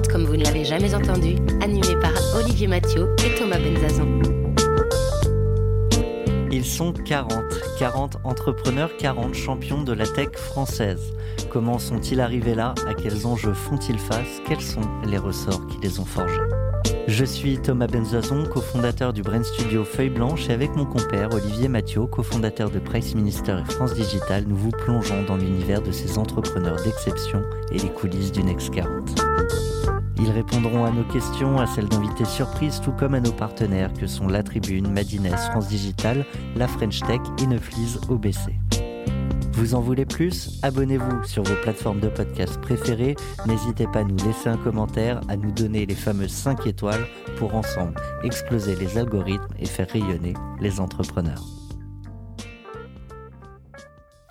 [0.00, 4.20] Next 40 comme vous ne l'avez jamais entendu, animé par Olivier Mathieu et Thomas Benzazon.
[6.50, 7.30] Ils sont 40,
[7.78, 11.12] 40 entrepreneurs, 40 champions de la tech française.
[11.50, 12.74] Comment sont-ils arrivés là?
[12.88, 14.40] À quels enjeux font-ils face?
[14.46, 16.40] Quels sont les ressorts qui les ont forgés?
[17.06, 21.68] Je suis Thomas Benzazon, cofondateur du Brain Studio Feuille Blanche et avec mon compère Olivier
[21.68, 26.18] Mathieu, cofondateur de Price Minister et France Digital, nous vous plongeons dans l'univers de ces
[26.18, 29.29] entrepreneurs d'exception et les coulisses du Next 40.
[30.22, 34.06] Ils répondront à nos questions, à celles d'invités surprises, tout comme à nos partenaires que
[34.06, 38.54] sont La Tribune, Madines, France Digital, La French Tech et Neuflise OBC.
[39.52, 40.58] Vous en voulez plus?
[40.62, 43.16] Abonnez-vous sur vos plateformes de podcast préférées.
[43.46, 47.06] N'hésitez pas à nous laisser un commentaire, à nous donner les fameuses 5 étoiles
[47.38, 51.59] pour ensemble exploser les algorithmes et faire rayonner les entrepreneurs.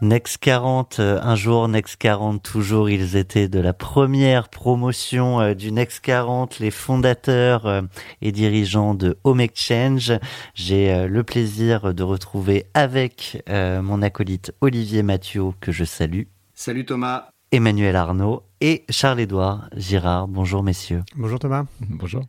[0.02, 5.54] Next 40, euh, un jour, Next 40, toujours, ils étaient de la première promotion euh,
[5.54, 7.82] du Next 40, les fondateurs euh,
[8.22, 10.14] et dirigeants de Home Exchange.
[10.56, 16.24] J'ai le plaisir de retrouver avec mon acolyte Olivier Mathieu, que je salue.
[16.54, 17.30] Salut Thomas.
[17.52, 20.28] Emmanuel Arnaud et Charles-Édouard Girard.
[20.28, 21.04] Bonjour messieurs.
[21.16, 21.66] Bonjour Thomas.
[21.82, 22.24] Bonjour.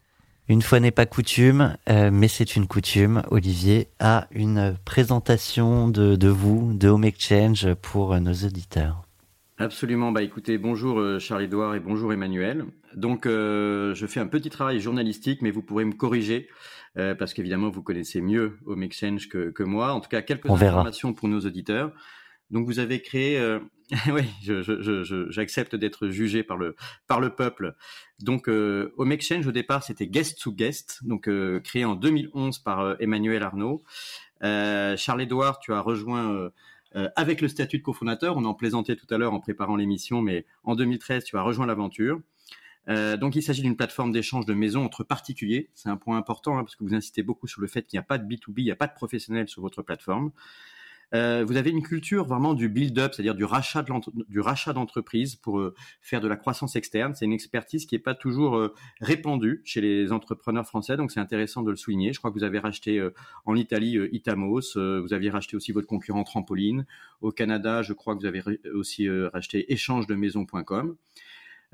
[0.51, 6.17] Une fois n'est pas coutume, euh, mais c'est une coutume, Olivier, à une présentation de,
[6.17, 9.05] de vous, de Home Exchange, pour nos auditeurs.
[9.59, 10.11] Absolument.
[10.11, 12.65] Bah écoutez, bonjour euh, Charles-Édouard et bonjour Emmanuel.
[12.97, 16.49] Donc, euh, je fais un petit travail journalistique, mais vous pourrez me corriger
[16.97, 19.93] parce qu'évidemment, vous connaissez mieux Home Exchange que, que, moi.
[19.93, 21.93] En tout cas, quelques informations pour nos auditeurs.
[22.51, 23.41] Donc, vous avez créé
[24.13, 24.23] oui,
[25.31, 27.75] j'accepte d'être jugé par le peuple.
[28.21, 32.61] Donc, euh, Home Exchange au départ c'était Guest to Guest, donc euh, créé en 2011
[32.61, 33.83] par euh, Emmanuel Arnaud.
[34.43, 36.51] Euh, Charles Édouard, tu as rejoint
[37.15, 38.37] avec le statut de cofondateur.
[38.37, 41.67] On en plaisantait tout à l'heure en préparant l'émission, mais en 2013 tu as rejoint
[41.67, 42.21] l'aventure.
[42.89, 45.71] donc, il s'agit d'une plateforme d'échange de maisons entre particuliers.
[45.75, 48.03] C'est un point important hein, parce que vous insistez beaucoup sur le fait qu'il n'y
[48.03, 50.33] a pas de B2B, il n'y a pas de professionnels sur votre plateforme.
[51.15, 53.85] Euh, vous avez une culture vraiment du build-up, c'est-à-dire du rachat
[54.29, 57.15] du rachat d'entreprise pour euh, faire de la croissance externe.
[57.15, 61.21] C'est une expertise qui n'est pas toujours euh, répandue chez les entrepreneurs français, donc c'est
[61.21, 62.13] intéressant de le souligner.
[62.13, 63.01] Je crois que vous avez racheté
[63.45, 66.87] en Italie Itamos, vous aviez racheté aussi votre concurrent Trampoline.
[67.21, 68.43] Au Canada, je crois que vous avez
[68.75, 70.97] aussi racheté échange de maison.com.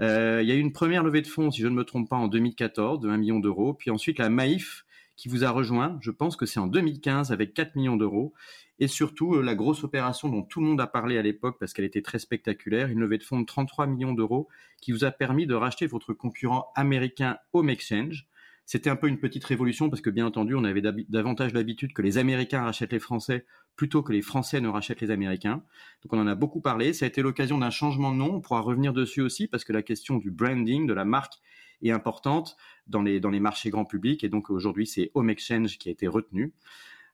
[0.01, 2.17] il y a eu une première levée de fonds, si je ne me trompe pas,
[2.17, 3.75] en 2014 de 1 million d'euros.
[3.75, 4.85] Puis ensuite, la Maïf
[5.17, 8.35] qui vous a rejoint, je pense que c'est en 2015 avec 4 millions d'euros
[8.79, 11.73] et surtout euh, la grosse opération dont tout le monde a parlé à l'époque parce
[11.73, 14.49] qu'elle était très spectaculaire, une levée de fonds de 33 millions d'euros
[14.81, 18.27] qui vous a permis de racheter votre concurrent américain Home Exchange.
[18.65, 22.03] C'était un peu une petite révolution parce que bien entendu, on avait davantage l'habitude que
[22.03, 25.63] les Américains rachètent les Français plutôt que les Français ne rachètent les Américains.
[26.03, 26.93] Donc on en a beaucoup parlé.
[26.93, 28.35] Ça a été l'occasion d'un changement de nom.
[28.35, 31.35] On pourra revenir dessus aussi parce que la question du branding, de la marque,
[31.83, 32.57] est importante
[32.87, 34.25] dans les, dans les marchés grand public.
[34.25, 36.53] Et donc aujourd'hui, c'est Home Exchange qui a été retenu.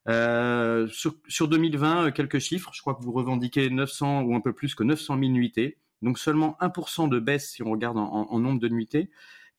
[0.08, 2.70] Euh, sur, sur 2020, euh, quelques chiffres.
[2.74, 5.78] Je crois que vous revendiquez 900 ou un peu plus que 900 000 nuitées.
[6.02, 9.10] Donc seulement 1% de baisse si on regarde en, en, nombre de nuitées.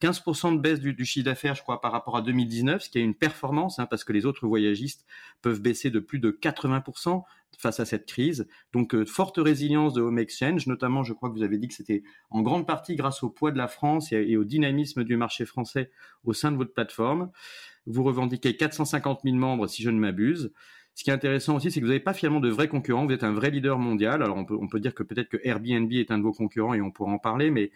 [0.03, 3.01] 15% de baisse du, chiffre d'affaires, je crois, par rapport à 2019, ce qui est
[3.01, 5.05] une performance, hein, parce que les autres voyagistes
[5.41, 7.23] peuvent baisser de plus de 80%
[7.57, 8.47] face à cette crise.
[8.73, 11.73] Donc, euh, forte résilience de Home Exchange, notamment, je crois que vous avez dit que
[11.73, 15.15] c'était en grande partie grâce au poids de la France et, et, au dynamisme du
[15.15, 15.89] marché français
[16.25, 17.31] au sein de votre plateforme.
[17.85, 20.51] Vous revendiquez 450 000 membres, si je ne m'abuse.
[20.95, 23.05] Ce qui est intéressant aussi, c'est que vous n'avez pas finalement de vrais concurrents.
[23.05, 24.21] Vous êtes un vrai leader mondial.
[24.21, 26.73] Alors, on peut, on peut dire que peut-être que Airbnb est un de vos concurrents
[26.73, 27.71] et on pourra en parler, mais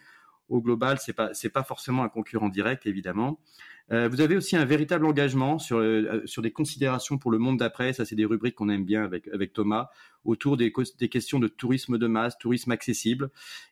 [0.50, 3.40] au global, c'est pas c'est pas forcément un concurrent direct, évidemment.
[3.92, 7.58] Euh, vous avez aussi un véritable engagement sur euh, sur des considérations pour le monde
[7.58, 7.94] d'après.
[7.94, 9.90] Ça, c'est des rubriques qu'on aime bien avec avec Thomas
[10.26, 13.30] autour des des questions de tourisme de masse, tourisme accessible.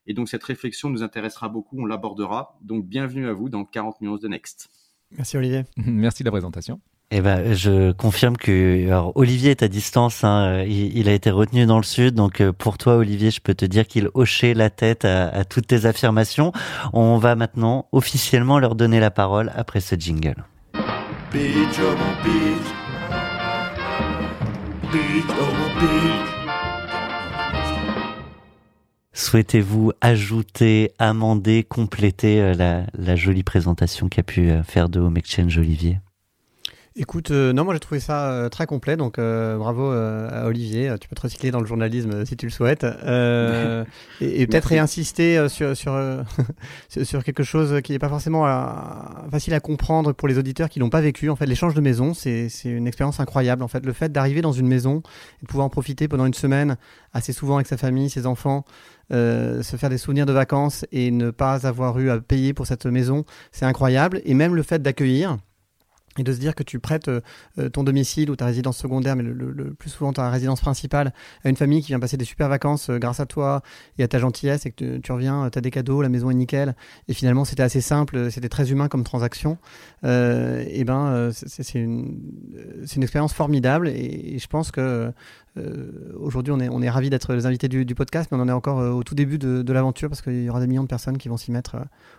[0.08, 1.80] Et donc cette réflexion nous intéressera beaucoup.
[1.80, 2.58] On l'abordera.
[2.62, 4.70] Donc bienvenue à vous dans 40 nuances de Next.
[5.12, 5.64] Merci Olivier.
[5.78, 6.80] Merci de la présentation.
[7.12, 10.24] Eh ben, je confirme que alors, Olivier est à distance.
[10.24, 13.42] Hein, il, il, a été retenu dans le sud, donc euh, pour toi, Olivier, je
[13.42, 16.52] peux te dire qu'il hochait la tête à, à, toutes tes affirmations.
[16.94, 20.46] On va maintenant officiellement leur donner la parole après ce jingle.
[21.32, 22.74] Beach, oh beach.
[24.92, 26.26] Beach, oh beach.
[29.14, 36.00] Souhaitez-vous ajouter, amender, compléter la, la, jolie présentation qu'a pu faire de Home Exchange Olivier?
[36.98, 40.96] Écoute, euh, non, moi j'ai trouvé ça euh, très complet, donc euh, bravo à Olivier.
[41.02, 42.86] Tu peux te recycler dans le journalisme si tu le souhaites.
[42.86, 46.16] et, peut-être réinsister sur, sur,
[46.88, 48.46] sur quelque chose qui n'est pas forcément
[49.30, 51.30] facile à comprendre pour les auditeurs qui l'ont pas vécu.
[51.30, 53.62] En fait, l'échange de maison, c'est une expérience incroyable.
[53.62, 55.04] En fait, le fait d'arriver dans une maison
[55.42, 56.78] et de pouvoir en profiter pendant une semaine,
[57.12, 58.64] assez souvent avec sa famille, ses enfants,
[59.10, 62.86] se faire des souvenirs de vacances et ne pas avoir eu à payer pour cette
[62.86, 64.22] maison, c'est incroyable.
[64.24, 65.36] Et même le fait d'accueillir
[66.18, 67.22] et de se dire que tu prêtes euh,
[67.60, 71.14] euh, ton domicile ou ta résidence secondaire, mais le, plus souvent ta résidence principale,
[71.44, 73.62] à une famille qui vient passer des super vacances euh, grâce à toi
[73.98, 76.36] et à ta gentillesse, et que tu, reviens, tu as des cadeaux, la maison est
[76.36, 76.76] nickel,
[77.08, 79.58] et finalement c'était assez simple, c'était très humain comme transaction,
[80.04, 82.20] et ben c'est une,
[82.96, 85.12] une expérience formidable, et, je pense que
[86.20, 88.54] aujourd'hui on est, on est ravis d'être les invités du, podcast, mais on en est
[88.54, 91.18] encore au tout début de, de l'aventure, parce qu'il y aura des millions de personnes
[91.18, 91.76] qui vont s'y mettre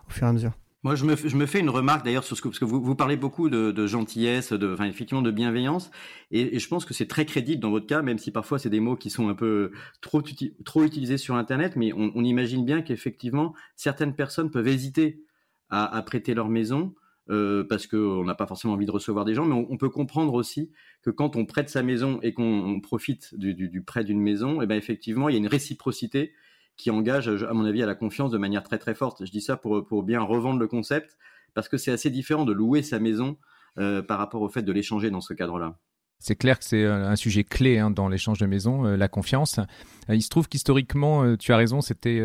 [0.08, 0.52] au fur et à mesure.
[0.86, 3.50] Moi, je me, fais une remarque d'ailleurs sur ce que, parce que vous, parlez beaucoup
[3.50, 5.90] de, gentillesse, de, enfin, effectivement, de bienveillance,
[6.30, 8.78] et, je pense que c'est très crédible dans votre cas, même si parfois c'est des
[8.78, 10.22] mots qui sont un peu trop,
[10.64, 15.24] trop utilisés sur Internet, mais on, imagine bien qu'effectivement, certaines personnes peuvent hésiter
[15.70, 16.94] à, prêter leur maison.
[17.28, 20.34] Euh, parce qu'on n'a pas forcément envie de recevoir des gens, mais on, peut comprendre
[20.34, 20.70] aussi
[21.02, 24.66] que quand on prête sa maison et qu'on profite du prêt d'une maison, et eh
[24.68, 26.32] ben effectivement, il y a une réciprocité
[26.76, 29.24] qui engage, à mon avis, à la confiance de manière très très forte.
[29.24, 31.16] Je dis ça pour, pour bien revendre le concept,
[31.54, 33.38] parce que c'est assez différent de louer sa maison
[33.78, 35.78] euh, par rapport au fait de l'échanger dans ce cadre-là.
[36.18, 39.08] C'est clair que c'est euh, un sujet clé hein, dans l'échange de maison, euh, la
[39.08, 39.60] confiance.
[40.08, 42.22] il se trouve qu'historiquement, tu as raison, c'était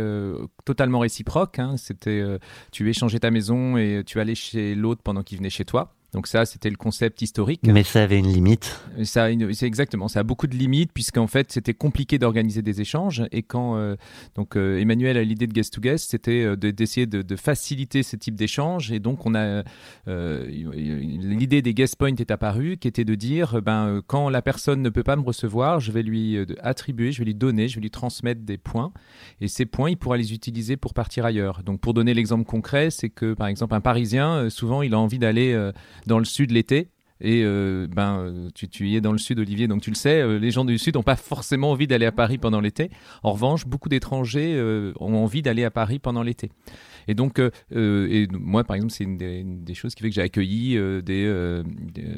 [0.63, 1.59] totalement réciproque.
[1.59, 1.75] Hein.
[1.75, 2.23] c'était
[2.71, 5.93] tu échangeais ta maison et tu allais chez l'autre pendant qu'il venait chez toi.
[6.13, 7.61] Donc ça, c'était le concept historique.
[7.65, 8.81] Mais ça avait une limite.
[9.03, 10.09] Ça, c'est exactement.
[10.09, 13.23] Ça a beaucoup de limites puisqu'en fait, c'était compliqué d'organiser des échanges.
[13.31, 13.95] Et quand euh,
[14.35, 18.17] donc euh, Emmanuel a l'idée de guest to guest, c'était euh, d'essayer de, faciliter ce
[18.17, 18.91] type d'échange.
[18.91, 19.63] Et donc on a
[20.05, 24.89] l'idée des guest points est apparue, qui était de dire, ben quand la personne ne
[24.89, 27.89] peut pas me recevoir, je vais lui attribuer, je vais lui donner, je vais lui
[27.89, 28.91] transmettre des points.
[29.39, 31.63] Et ces points, il pourra les utiliser pour partir ailleurs.
[31.63, 35.19] Donc pour donner l'exemple concret, c'est que par exemple un Parisien, souvent, il a envie
[35.19, 35.71] d'aller
[36.05, 36.89] dans le sud l'été.
[37.21, 40.21] Et euh, ben, tu, tu, y es dans le sud, Olivier, donc tu le sais,
[40.21, 42.89] euh, les gens du sud n'ont pas forcément envie d'aller à Paris pendant l'été.
[43.23, 46.49] En revanche, beaucoup d'étrangers euh, ont envie d'aller à Paris pendant l'été.
[47.07, 50.15] Et donc, euh, euh, et moi, par exemple, c'est une, des, choses qui fait que
[50.15, 51.61] j'ai accueilli euh, des,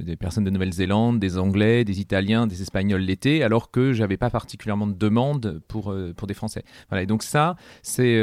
[0.03, 4.29] des, personnes de Nouvelle-Zélande, des Anglais, des Italiens, des Espagnols l'été, alors que j'avais pas
[4.29, 6.63] particulièrement de demande pour, pour des Français.
[6.89, 7.03] Voilà.
[7.03, 8.21] Et donc ça, c'est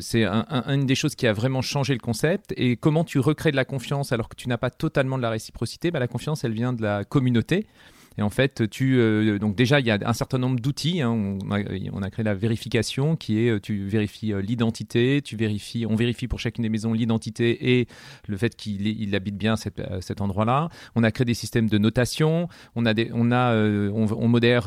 [0.00, 2.52] c'est un, une des choses qui a vraiment changé le concept.
[2.56, 5.30] Et comment tu recrées de la confiance alors que tu n'as pas totalement de la
[5.30, 5.90] réciprocité?
[5.90, 6.06] La
[6.44, 7.66] elle vient de la communauté.
[8.18, 11.02] Et en fait, tu euh, donc déjà il y a un certain nombre d'outils.
[11.02, 11.38] Hein.
[11.40, 15.94] on, a, créé la vérification qui est euh, tu vérifies euh, l'identité, tu vérifies, on
[15.94, 17.86] vérifie pour chacune des maisons l'identité et
[18.26, 20.68] le fait qu'il habite bien cet endroit-là.
[20.96, 22.48] On a créé des systèmes de notation.
[22.74, 24.64] On a on modère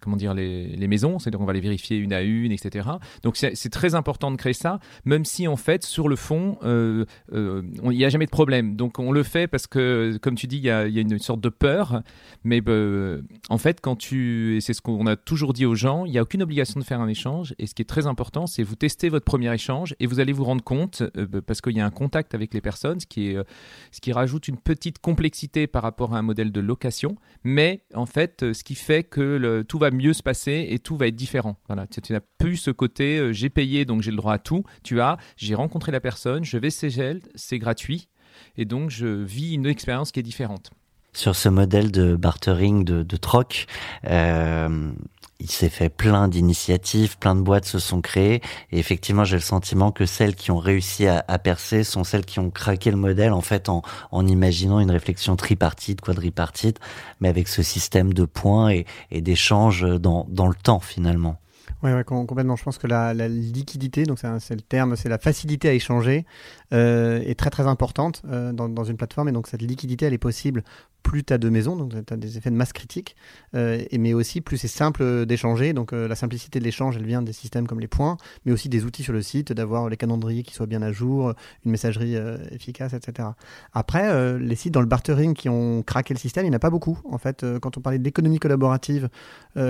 [0.00, 2.88] comment dire les, maisons, c'est-à-dire on va les vérifier une à une, etc.
[3.22, 7.88] Donc c'est très important de créer ça, même si en fait sur le fond il
[7.90, 8.76] n'y a jamais de problème.
[8.76, 11.50] Donc on le fait parce que comme tu dis il y a une sorte de
[11.50, 12.02] peur
[12.46, 16.12] mais euh, en fait, quand tu, c'est ce qu'on a toujours dit aux gens, il
[16.12, 17.56] n'y a aucune obligation de faire un échange.
[17.58, 20.32] Et ce qui est très important, c'est vous testez votre premier échange et vous allez
[20.32, 23.06] vous rendre compte, euh, bah, parce qu'il y a un contact avec les personnes, ce
[23.06, 23.42] qui, est, euh,
[23.90, 27.16] ce qui rajoute une petite complexité par rapport à un modèle de location.
[27.42, 31.08] Mais en fait, ce qui fait que tout va mieux se passer et tout va
[31.08, 31.56] être différent.
[31.66, 34.62] Voilà, tu, n'as plus ce côté j'ai payé donc j'ai le droit à tout.
[34.84, 38.08] Tu as j'ai rencontré la personne, je vais chez c'est gratuit.
[38.56, 40.70] Et donc, je vis une expérience qui est différente
[41.16, 43.66] sur ce modèle de bartering, de, troc.
[44.06, 44.92] Euh,
[45.40, 48.42] il s'est fait plein d'initiatives, plein de boîtes se sont créées.
[48.70, 52.38] Et effectivement, j'ai le sentiment que celles qui ont réussi à, percer sont celles qui
[52.38, 53.82] ont craqué le modèle, en fait, en,
[54.26, 56.80] imaginant une réflexion tripartite, quadripartite,
[57.20, 58.70] mais avec ce système de points
[59.10, 61.38] et, d'échanges dans, le temps, finalement.
[61.82, 62.56] Oui, complètement.
[62.56, 66.24] Je pense que la, liquidité, donc c'est le terme, c'est la facilité à échanger,
[66.72, 69.28] euh, est très très importante euh, dans, une plateforme.
[69.28, 70.64] Et donc cette liquidité, elle est possible
[71.06, 73.14] plus tu as de maisons, donc tu as des effets de masse critique,
[73.54, 75.72] euh, mais aussi plus c'est simple d'échanger.
[75.72, 78.68] Donc euh, la simplicité de l'échange, elle vient des systèmes comme les points, mais aussi
[78.68, 81.32] des outils sur le site, d'avoir les calendriers qui soient bien à jour,
[81.64, 83.28] une messagerie euh, efficace, etc.
[83.72, 86.60] Après, les sites dans le bartering qui ont craqué le système, il n'y en a
[86.60, 86.98] pas beaucoup.
[87.04, 89.08] En fait, quand on parlait d'économie collaborative,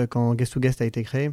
[0.09, 1.31] quand Guest to Guest a été créé,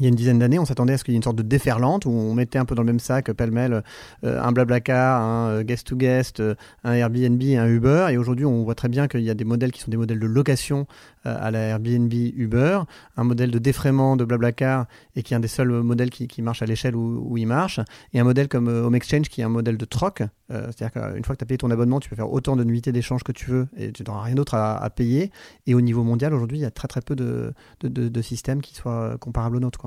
[0.00, 1.36] il y a une dizaine d'années, on s'attendait à ce qu'il y ait une sorte
[1.36, 3.84] de déferlante où on mettait un peu dans le même sac pêle-mêle
[4.24, 8.08] euh, un Blablacar, un euh, guest to guest, euh, un Airbnb un Uber.
[8.10, 10.18] Et aujourd'hui, on voit très bien qu'il y a des modèles qui sont des modèles
[10.18, 10.86] de location
[11.26, 12.80] à la Airbnb Uber,
[13.16, 14.84] un modèle de défraiement de Blablacar
[15.16, 17.46] et qui est un des seuls modèles qui, qui marche à l'échelle où, où, il
[17.46, 17.80] marche,
[18.12, 20.22] et un modèle comme Home Exchange qui est un modèle de troc.
[20.50, 22.92] C'est-à-dire qu'une fois que tu as payé ton abonnement, tu peux faire autant de nuitées
[22.92, 25.30] d'échange que tu veux et tu n'auras rien d'autre à, payer.
[25.66, 29.16] Et au niveau mondial, aujourd'hui, il y a très très peu de systèmes qui soient
[29.18, 29.83] comparables aux nôtres.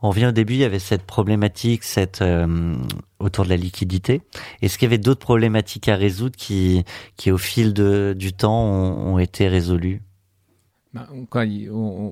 [0.00, 2.76] On vient au début, il y avait cette problématique cette, euh,
[3.18, 4.22] autour de la liquidité.
[4.62, 6.84] Est-ce qu'il y avait d'autres problématiques à résoudre qui,
[7.16, 10.00] qui au fil du temps, ont, été résolues?
[10.94, 11.06] Bah,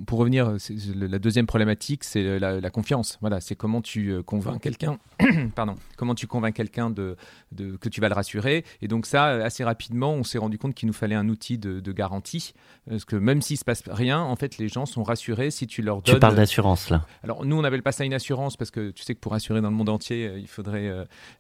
[0.07, 0.57] pour revenir,
[0.95, 3.19] la deuxième problématique, c'est la, confiance.
[3.21, 4.99] Voilà, c'est comment tu euh, convaincs quelqu'un,
[5.55, 7.17] pardon, comment tu convaincs quelqu'un de,
[7.57, 8.65] de, que tu vas le rassurer.
[8.83, 11.93] Et donc ça, assez rapidement, on s'est rendu compte qu'il nous fallait un outil de,
[11.93, 12.53] garantie,
[12.89, 15.81] parce que même s'il se passe rien, en fait, les gens sont rassurés si tu
[15.81, 16.17] leur donnes.
[16.17, 17.07] Tu parles d'assurance là.
[17.23, 19.63] Alors nous, on n'appelle pas ça une assurance parce que tu sais que pour assurer
[19.63, 20.93] dans le monde entier, euh, il faudrait,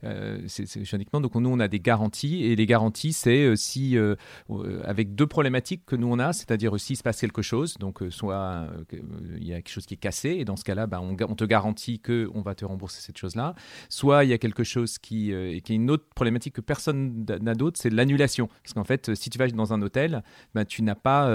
[0.04, 1.20] euh, c'est uniquement.
[1.20, 3.98] Donc nous, on a des garanties et les garanties, c'est si
[4.84, 8.10] avec deux problématiques que nous on a, c'est-à-dire s'il se passe quelque chose, donc euh,
[8.10, 8.98] soit euh, euh,
[9.38, 11.44] il y a quelque chose qui est cassé, et dans ce cas-là, bah, on, te
[11.44, 13.54] garantit que on va te rembourser cette chose-là,
[13.88, 15.32] soit il y a quelque chose qui,
[15.64, 18.48] qui est une autre problématique que personne n'a d'autre, c'est l'annulation.
[18.62, 20.22] Parce qu'en fait, si tu vas dans un hôtel,
[20.54, 21.30] bah, tu n'as pas,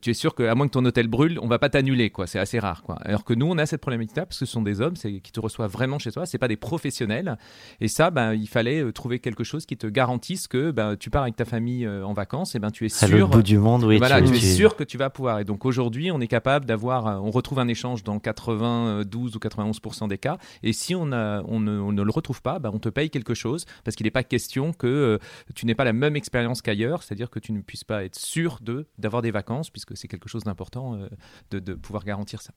[0.00, 2.26] tu es sûr qu'à moins que ton hôtel brûle, on va pas t'annuler, quoi.
[2.26, 2.96] C'est assez rare, quoi.
[3.02, 5.40] Alors que nous, on a cette problématique-là parce que ce sont des hommes qui te
[5.40, 7.38] reçoivent vraiment chez toi, c'est pas des professionnels,
[7.80, 11.22] et ça, bah, il fallait trouver quelque chose qui te garantisse que bah, tu pars
[11.22, 13.08] avec ta famille en vacances, et ben tu es sûr.
[13.08, 13.98] le bout du monde, oui.
[13.98, 15.40] Voilà, tu, es sûr que tu vas pouvoir.
[15.40, 20.08] Et donc aujourd'hui, on est capable d'avoir, on retrouve un échange dans 92 ou 91%
[20.08, 20.38] des cas.
[20.62, 23.64] Et si on, a, on, ne, le retrouve pas, bah, on te paye quelque chose
[23.84, 25.18] parce qu'il n'est pas question que euh,
[25.54, 28.58] tu n'aies pas la même expérience qu'ailleurs, c'est-à-dire que tu ne puisses pas être sûr
[28.60, 31.08] de d'avoir des vacances puisque c'est quelque chose d'important euh,
[31.50, 32.52] de, pouvoir garantir ça.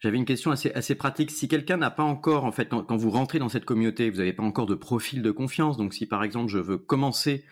[0.00, 1.30] J'avais une question assez, pratique.
[1.30, 4.32] Si quelqu'un n'a pas encore, en fait, quand, vous rentrez dans cette communauté, vous n'avez
[4.32, 5.76] pas encore de profil de confiance.
[5.76, 7.44] Donc, si par exemple, je veux commencer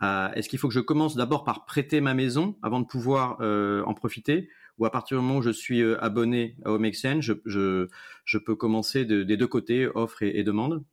[0.00, 3.82] est-ce qu'il faut que je commence d'abord par prêter ma maison avant de pouvoir euh,
[3.84, 4.48] en profiter?
[4.78, 9.04] Ou à partir du moment où je suis abonné à Home Exchange, je, peux commencer
[9.04, 10.84] des deux côtés, offre et demande?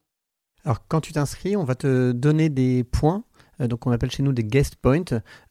[0.67, 3.24] Alors quand tu t'inscris, on va te donner des points
[3.62, 5.01] euh, donc on appelle chez nous des guest points.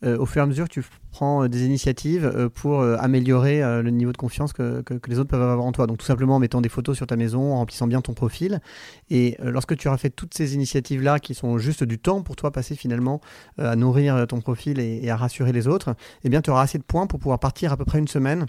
[0.04, 4.12] Euh, au fur et à mesure, tu prends euh, des initiatives pour améliorer le niveau
[4.12, 5.87] de confiance que, les autres peuvent avoir en toi.
[5.87, 8.61] Donc tout simplement en mettant des photos sur ta maison, en remplissant bien ton profil.
[9.08, 12.50] Et lorsque tu auras fait toutes ces initiatives-là, qui sont juste du temps pour toi
[12.50, 13.23] passer finalement
[13.56, 15.94] à nourrir ton profil et, à rassurer les autres,
[16.25, 18.44] eh bien tu auras assez de points pour pouvoir partir à peu près une semaine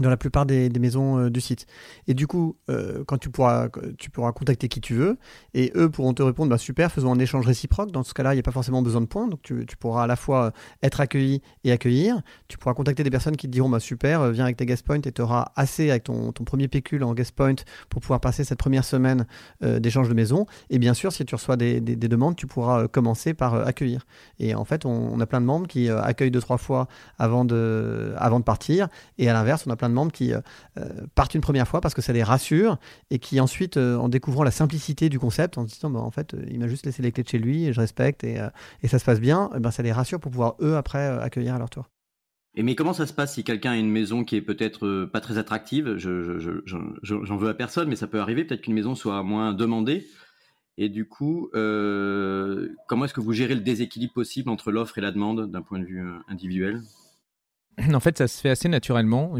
[0.00, 1.66] dans la plupart des, maisons euh, du site.
[2.06, 5.18] Et du coup, euh, quand tu pourras, tu pourras contacter qui tu veux,
[5.54, 7.90] et eux pourront te répondre, bah, super, faisons un échange réciproque.
[7.92, 10.06] Dans ce cas-là, il n'y a pas forcément besoin de points, donc tu, pourras à
[10.06, 10.50] la fois euh,
[10.82, 12.22] être accueilli et accueillir.
[12.48, 15.00] Tu pourras contacter des personnes qui te diront, bah, super, viens avec tes guest points,
[15.00, 17.54] et tu auras assez avec ton, premier pécule en guest point
[17.90, 19.26] pour pouvoir passer cette première semaine
[19.60, 20.46] d'échange de maison.
[20.70, 24.06] Et bien sûr, si tu reçois des, des, demandes, tu pourras commencer par accueillir.
[24.38, 26.88] Et en fait, on, on, a plein de membres qui accueillent deux, trois fois
[27.18, 28.88] avant de, avant de partir,
[29.18, 30.40] et à l'inverse, on a plein de membres qui euh,
[30.78, 32.78] euh, partent une première fois parce que ça les rassure
[33.10, 36.10] et qui ensuite, euh, en découvrant la simplicité du concept, en se disant bah, en
[36.10, 38.38] fait, il m'a juste laissé les clés de chez lui et je respecte et,
[38.82, 41.58] et ça se passe bien, ben, ça les rassure pour pouvoir eux après accueillir à
[41.58, 41.86] leur tour.
[42.54, 45.20] Et mais comment ça se passe si quelqu'un a une maison qui est peut-être pas
[45.20, 45.96] très attractive?
[45.96, 46.62] Je
[47.04, 48.44] j'en veux à personne, mais ça peut arriver.
[48.44, 50.06] Peut-être qu'une maison soit moins demandée.
[50.76, 55.12] Et du coup, comment est-ce que vous gérez le déséquilibre possible entre l'offre et la
[55.12, 56.82] demande d'un point de vue individuel?
[57.94, 59.34] En fait, ça se fait assez naturellement.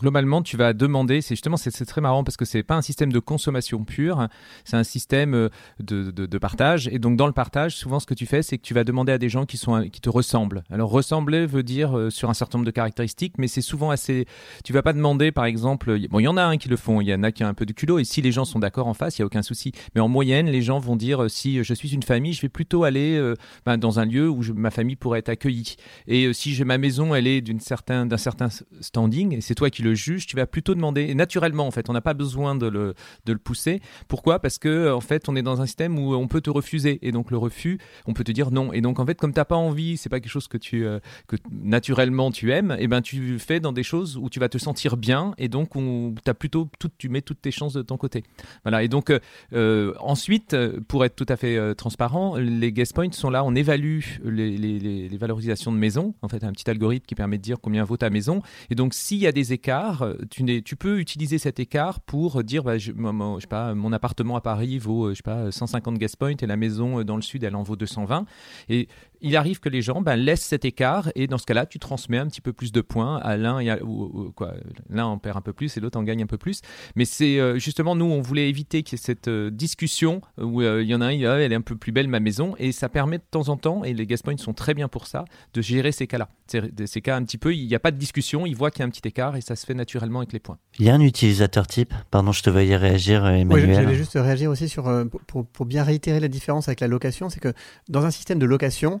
[0.00, 3.12] Globalement, tu vas demander, c'est justement, c'est très marrant parce que c'est pas un système
[3.12, 4.28] de consommation pure,
[4.64, 5.48] c'est un système euh,
[5.80, 6.88] de, partage.
[6.88, 9.12] Et donc, dans le partage, souvent, ce que tu fais, c'est que tu vas demander
[9.12, 10.64] à des gens qui, te ressemblent.
[10.70, 14.26] Alors, ressembler veut dire euh, sur un certain nombre de caractéristiques, mais c'est souvent assez.
[14.64, 17.00] Tu vas pas demander, par exemple, bon, il y en a un qui le font,
[17.00, 18.58] il y en a qui ont un peu de culot, et si les gens sont
[18.58, 19.72] d'accord en face, il y a aucun souci.
[19.94, 22.48] Mais en moyenne, les gens vont dire, euh, si je suis une famille, je vais
[22.48, 23.20] plutôt aller
[23.66, 25.76] ben, dans un lieu où ma famille pourrait être accueillie.
[26.06, 28.48] Et si j'ai ma maison, elle est d'une certain, d'un certain
[28.80, 31.92] standing, et c'est toi qui le juges, tu vas plutôt demander, naturellement en fait, on
[31.92, 33.80] n'a pas besoin de le, de le pousser.
[34.08, 34.38] Pourquoi?
[34.40, 37.12] Parce que en fait, on est dans un système où on peut te refuser, et
[37.12, 38.72] donc le refus, on peut te dire non.
[38.72, 40.98] Et donc en fait, comme t'as pas envie, c'est pas quelque chose que tu, euh,
[41.26, 44.58] que naturellement tu aimes, et ben tu fais dans des choses où tu vas te
[44.58, 47.96] sentir bien, et donc on, as plutôt tout, tu mets toutes tes chances de ton
[47.96, 48.24] côté.
[48.64, 48.82] Voilà.
[48.82, 49.20] Et donc euh,
[49.52, 50.56] euh, ensuite,
[50.88, 55.08] pour être tout à fait transparent, les guest points sont là, on évalue les, les,
[55.08, 57.96] les valorisations de maison, en fait, un petit algorithme qui permet de dire combien vaut
[57.96, 58.42] ta maison.
[58.70, 62.42] Et donc, s'il y a des écarts, euh, tu, tu peux utiliser cet écart pour
[62.44, 65.50] dire, bah, je, mon, sais pas, mon appartement à Paris vaut, euh, je sais pas,
[65.50, 68.24] 150 gas points et la maison euh, dans le sud, elle en vaut 220.
[68.68, 68.88] Et
[69.22, 72.18] il arrive que les gens ben, laissent cet écart et dans ce cas-là, tu transmets
[72.18, 74.54] un petit peu plus de points à l'un et à, ou, quoi.
[74.90, 76.60] L'un en perd un peu plus et l'autre en gagne un peu plus.
[76.96, 80.60] Mais c'est euh, justement nous, on voulait éviter qu'il y ait cette euh, discussion où
[80.60, 82.20] euh, il y en a un, il ah, elle est un peu plus belle ma
[82.20, 84.88] maison et ça permet de temps en temps et les gas points sont très bien
[84.88, 85.24] pour ça
[85.54, 86.28] de gérer ces cas-là.
[86.48, 88.82] Ces cas un petit peu, il n'y a pas de discussion, il voit qu'il y
[88.82, 90.58] a un petit écart et ça se fait naturellement avec les points.
[90.78, 91.94] Il y a un utilisateur type?
[92.10, 93.68] Pardon, je te voyais réagir, Emmanuel.
[93.68, 94.90] Oui, j'allais juste réagir aussi sur
[95.26, 97.52] pour, pour bien réitérer la différence avec la location, c'est que
[97.88, 99.00] dans un système de location,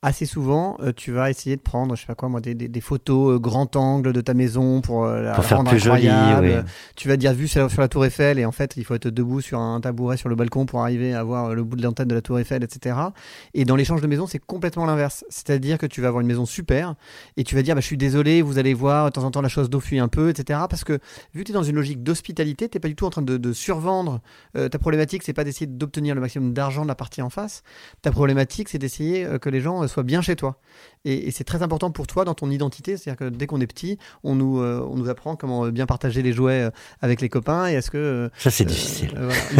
[0.00, 2.80] assez souvent, euh, tu vas essayer de prendre, je sais pas quoi, moi, des, des,
[2.80, 6.08] photos euh, grand angle de ta maison pour, euh, la, faire plus jolie.
[6.94, 9.40] Tu vas dire vue sur, la tour Eiffel et en fait, il faut être debout
[9.40, 12.14] sur un tabouret sur le balcon pour arriver à voir le bout de l'antenne de
[12.14, 12.96] la tour Eiffel, etc.
[13.54, 15.24] Et dans l'échange de maison, c'est complètement l'inverse.
[15.30, 16.94] C'est-à-dire que tu vas avoir une maison super
[17.36, 19.42] et tu vas dire, bah, je suis désolé, vous allez voir, de temps en temps,
[19.42, 20.60] la chose d'eau fuit un peu, etc.
[20.70, 21.00] Parce que
[21.34, 23.22] vu que tu es dans une logique d'hospitalité, tu n'es pas du tout en train
[23.22, 24.20] de, de survendre.
[24.52, 27.62] ta problématique, c'est pas d'essayer d'obtenir le maximum d'argent de la partie en face.
[28.02, 30.60] Ta problématique, c'est d'essayer que les gens soient bien chez toi.
[31.04, 32.96] Et, c'est très important pour toi dans ton identité.
[32.96, 36.22] C'est-à-dire que dès qu'on est petit, on nous, euh, on nous apprend comment bien partager
[36.22, 37.68] les jouets euh, avec les copains.
[37.68, 37.98] Et est-ce que.
[37.98, 39.12] Euh, Ça, c'est difficile.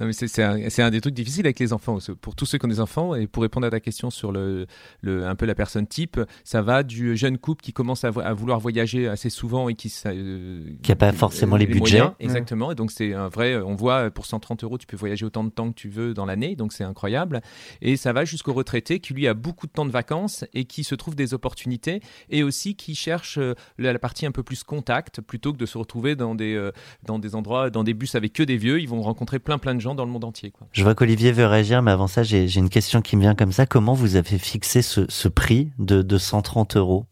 [0.00, 1.98] non, mais c'est un, un, des trucs difficiles avec les enfants.
[2.20, 4.66] Pour tous ceux qui ont des enfants, et pour répondre à ta question sur le,
[5.02, 8.60] le un peu la personne type, ça va du jeune couple qui commence à, vouloir
[8.60, 9.88] voyager assez souvent et qui.
[9.88, 12.02] qui n'a pas forcément les, budgets.
[12.18, 12.72] exactement.
[12.72, 13.56] Et donc, c'est un vrai.
[13.56, 16.26] On voit, pour 130 euros, tu peux voyager autant de temps que tu veux dans
[16.26, 16.56] l'année.
[16.56, 17.40] Donc, c'est incroyable.
[17.82, 20.84] Et ça va jusqu'au retraité qui, lui, a beaucoup de temps de vacances et qui
[20.84, 25.20] se trouve des opportunités et aussi qui cherche euh, la partie un peu plus contact
[25.20, 26.72] plutôt que de se retrouver dans des, euh,
[27.04, 28.80] dans des endroits, dans des bus avec que des vieux.
[28.80, 30.50] Ils vont rencontrer plein plein de gens dans le monde entier.
[30.50, 30.66] Quoi.
[30.72, 33.52] Je vois qu'Olivier veut réagir, mais avant ça, j'ai une question qui me vient comme
[33.52, 33.66] ça.
[33.66, 37.06] Comment vous avez fixé ce, ce prix de, de 130 euros?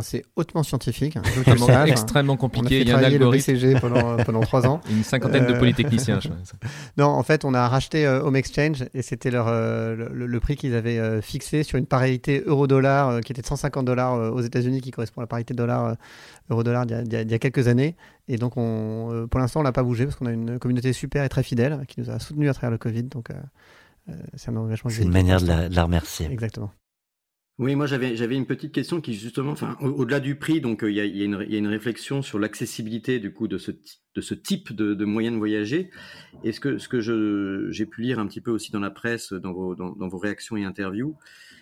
[0.00, 1.18] C'est hautement scientifique.
[1.44, 2.80] C'est extrêmement compliqué.
[2.80, 3.52] Il y a un algorithme.
[3.52, 4.80] Le pendant, pendant trois ans.
[4.90, 6.18] Une cinquantaine de euh, polytechniciens.
[6.96, 10.56] non, en fait, on a racheté euh, Home Exchange et c'était leur, euh, le, prix
[10.56, 14.90] qu'ils avaient fixé sur une parité euro-dollar qui était de 150 dollars aux États-Unis, qui
[14.90, 17.94] correspond à la parité dollar-euro-dollar il, il, y a quelques années.
[18.28, 21.22] Et donc, on, pour l'instant, on l'a pas bougé parce qu'on a une communauté super
[21.22, 23.04] et très fidèle qui nous a soutenus à travers le Covid.
[23.04, 23.28] Donc,
[24.36, 24.90] c'est un engagement.
[24.90, 26.30] C'est une manière de la, de la remercier.
[26.30, 26.70] Exactement.
[27.58, 31.22] Oui, moi j'avais une petite question qui justement, au-delà du prix, donc euh, il y,
[31.22, 35.90] a, une, réflexion sur l'accessibilité du coup de ce type de, de moyen de voyager.
[36.44, 39.34] Et ce que ce que j'ai pu lire un petit peu aussi dans la presse,
[39.34, 41.14] dans vos réactions et interviews,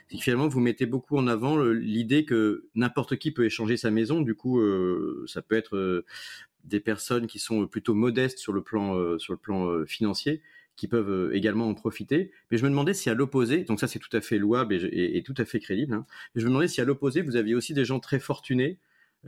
[0.08, 3.90] c'est que finalement vous mettez beaucoup en avant l'idée que n'importe qui peut échanger sa
[3.90, 4.20] maison.
[4.20, 6.06] Du coup, euh, ça peut être euh,
[6.64, 8.96] des personnes qui sont plutôt modestes sur le plan
[9.86, 10.40] financier
[10.76, 12.30] qui peuvent euh, également en profiter.
[12.50, 15.22] Mais je me demandais si à l'opposé, donc ça c'est tout à fait louable et,
[15.22, 17.74] tout à fait crédible, hein, mais je me demandais si à l'opposé vous aviez aussi
[17.74, 18.78] des gens très fortunés.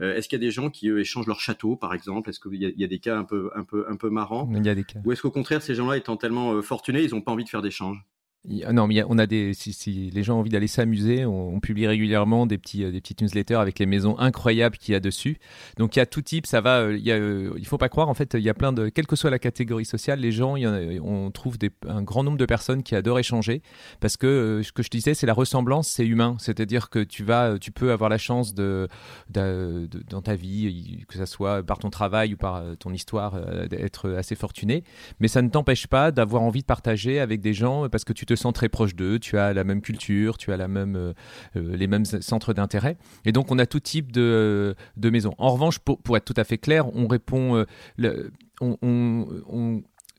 [0.01, 2.29] Euh, est-ce qu'il y a des gens qui échangent leur château, par exemple?
[2.29, 4.49] Est-ce qu'il y, a des cas un peu, un peu, un peu marrants?
[4.51, 4.99] Il y a des cas.
[5.05, 7.49] Ou est-ce qu'au contraire, ces gens-là étant tellement euh, fortunés, ils n'ont pas envie de
[7.49, 8.03] faire d'échanges?
[8.45, 9.53] Non, mais on a des.
[9.53, 13.21] Si, les gens ont envie d'aller s'amuser, on, publie régulièrement des petits, euh, des petites
[13.21, 15.37] newsletters avec les maisons incroyables qu'il y a dessus.
[15.77, 16.81] Donc il y a tout type, ça va.
[16.81, 18.89] Euh, il a, euh, faut pas croire, en fait, il y a plein de.
[18.89, 22.37] Quelle que soit la catégorie sociale, les gens, il y on trouve un grand nombre
[22.37, 23.61] de personnes qui adorent échanger
[24.01, 26.35] parce que ce que je disais, c'est la ressemblance, c'est humain.
[26.37, 28.89] C'est-à-dire que tu vas, tu peux avoir la chance de,
[29.29, 34.35] dans ta vie, que ça soit par ton travail ou par ton histoire, d'être assez
[34.35, 34.83] fortuné,
[35.21, 38.25] mais ça ne t'empêche pas d'avoir envie de partager avec des gens parce que tu
[38.25, 41.13] te te sens très proche d'eux, tu as la même culture, tu as euh,
[41.55, 42.97] euh, les mêmes centres d'intérêt.
[43.25, 45.33] Et donc, on a tout type de, de maisons.
[45.37, 47.65] En revanche, pour, être tout à fait clair, on répond.
[47.99, 48.31] Euh,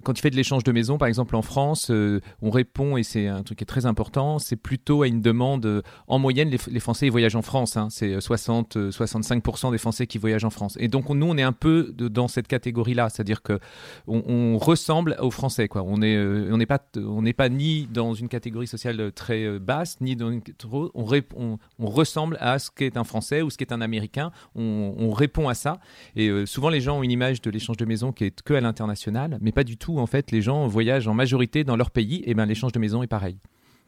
[0.04, 3.02] quand tu fais de l'échange de maison, par exemple en France, euh, on répond, et
[3.02, 5.66] c'est un truc qui est très important, c'est plutôt à une demande.
[5.66, 7.76] Euh, en moyenne, les, Français voyagent en France.
[7.76, 10.76] Hein, c'est 60-65% euh, des Français qui voyagent en France.
[10.78, 13.58] Et donc nous, on est un peu dans cette catégorie-là, c'est-à-dire que
[14.06, 15.68] on, ressemble aux Français.
[15.74, 21.58] On n'est pas, ni dans une catégorie sociale très basse, ni dans une on, on,
[21.78, 24.30] on, ressemble à ce qu'est un Français ou ce qu'est un Américain.
[24.54, 25.80] On, répond à ça.
[26.16, 28.60] Et souvent, les gens ont une image de l'échange de maison qui est que à
[28.60, 32.22] l'international, mais pas du tout en fait les gens voyagent en majorité dans leur pays,
[32.26, 33.36] et ben l'échange de maison est pareil.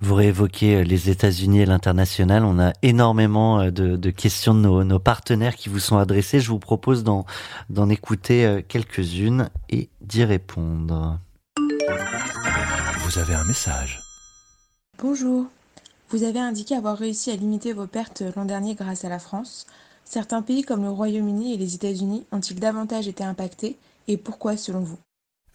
[0.01, 2.45] Vous réévoquez euh, les États-Unis et l'international.
[2.45, 6.40] On a énormément euh, de, questions de nos, partenaires qui vous sont adressées.
[6.40, 11.19] Je vous propose d'en écouter euh, quelques-unes et d'y répondre.
[13.01, 14.03] Vous avez un message.
[14.99, 15.47] Bonjour.
[16.11, 19.66] Vous avez indiqué avoir réussi à limiter vos pertes l'an dernier grâce à la France.
[20.05, 23.77] Certains pays comme le Royaume-Uni et les États-Unis ont-ils davantage été impactés
[24.09, 24.99] et pourquoi selon vous?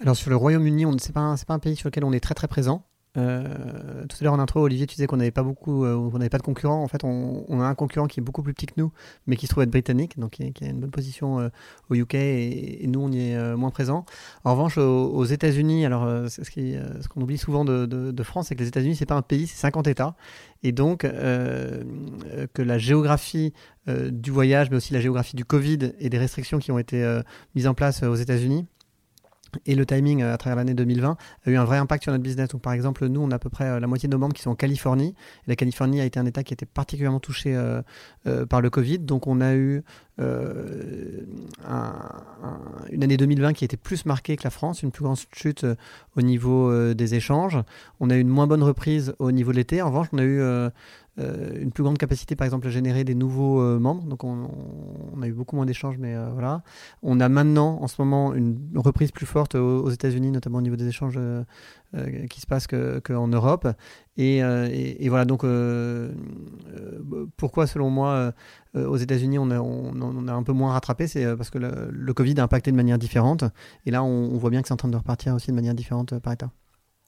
[0.01, 2.33] Alors sur le Royaume-Uni, ce n'est pas, pas, un pays sur lequel on est très
[2.33, 2.85] très présent.
[3.17, 6.17] Euh, tout à l'heure en intro, Olivier, tu disais qu'on n'avait pas beaucoup, euh, on
[6.17, 6.81] n'avait pas de concurrents.
[6.81, 8.91] En fait, on, a un concurrent qui est beaucoup plus petit que nous,
[9.27, 11.49] mais qui se trouve être britannique, donc qui, a une bonne position euh,
[11.89, 14.05] au UK et, nous, on y est moins présent.
[14.45, 18.61] En revanche, aux, États-Unis, alors ce, ce qu'on oublie souvent de, de France, c'est que
[18.61, 20.15] les États-Unis, c'est pas un pays, c'est 50 États,
[20.63, 23.53] et donc que la géographie
[23.87, 27.21] du voyage, mais aussi la géographie du Covid et des restrictions qui ont été
[27.55, 28.67] mises en place aux États-Unis
[29.65, 32.23] et le timing euh, à travers l'année 2020 a eu un vrai impact sur notre
[32.23, 32.49] business.
[32.49, 34.33] Donc, par exemple, nous, on a à peu près euh, la moitié de nos membres
[34.33, 35.15] qui sont en Californie.
[35.45, 37.81] Et la Californie a été un État qui était particulièrement touché euh,
[38.45, 38.99] par le Covid.
[38.99, 39.83] Donc, on a eu
[42.91, 45.65] une année 2020 qui était plus marquée que la France, une plus grande chute
[46.15, 47.57] au niveau des échanges.
[47.99, 49.81] On a eu une moins bonne reprise au niveau de l'été.
[49.81, 50.43] En revanche, on a eu
[51.17, 54.03] une plus grande capacité, par exemple, à générer des nouveaux euh, membres.
[54.03, 54.49] Donc, on,
[55.21, 56.63] a eu beaucoup moins d'échanges, mais euh, voilà.
[57.03, 60.75] On a maintenant, en ce moment, une reprise plus forte aux, États-Unis, notamment au niveau
[60.75, 61.19] des échanges
[62.29, 63.67] qui se passent qu'en Europe.
[64.17, 64.41] Et,
[65.09, 65.45] voilà, donc,
[67.37, 68.33] pourquoi, selon moi,
[68.75, 72.39] aux États-Unis, on a, on, a un peu moins rattrapé C'est parce que le, Covid
[72.39, 73.43] a impacté de manière différente.
[73.85, 75.75] Et là, on, on voit bien que c'est en train de repartir aussi de manière
[75.75, 76.51] différente par État.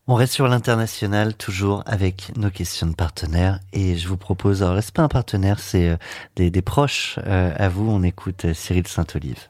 [0.05, 3.61] On reste sur l'international, toujours avec nos questions de partenaires.
[3.71, 5.97] Et je vous propose, alors là, c'est pas un partenaire, c'est euh,
[6.35, 7.89] des, proches euh, à vous.
[7.89, 9.47] On écoute euh, Cyril Saint-Olive.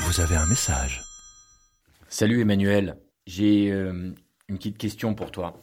[0.00, 1.02] Vous avez un message.
[2.08, 4.14] Salut Emmanuel, j'ai une
[4.58, 5.56] petite question pour toi.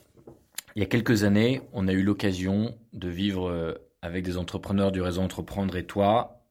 [0.76, 5.00] Il y a quelques années, on a eu l'occasion de vivre avec des entrepreneurs du
[5.00, 6.42] réseau Entreprendre et toi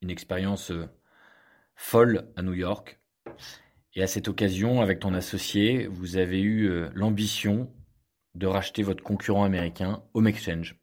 [0.00, 0.72] une expérience
[1.76, 2.98] folle à New York.
[3.96, 7.70] Et à cette occasion, avec ton associé, vous avez eu euh, l'ambition
[8.34, 10.76] de racheter votre concurrent américain, Home Exchange.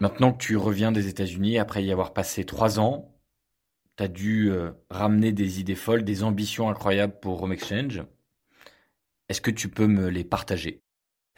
[0.00, 3.12] Maintenant que tu reviens des États-Unis, après y avoir passé trois ans,
[3.96, 8.02] tu as dû euh, ramener des idées folles, des ambitions incroyables pour Home Exchange.
[9.28, 10.82] Est-ce que tu peux me les partager?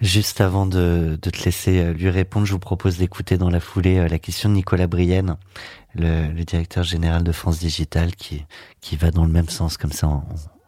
[0.00, 4.06] Juste avant de, te laisser euh, lui répondre, je vous propose d'écouter dans la foulée
[4.08, 5.38] la question de Nicolas Brienne,
[5.94, 8.44] le, directeur général de France Digital, qui,
[8.82, 10.22] qui va dans le même sens, comme ça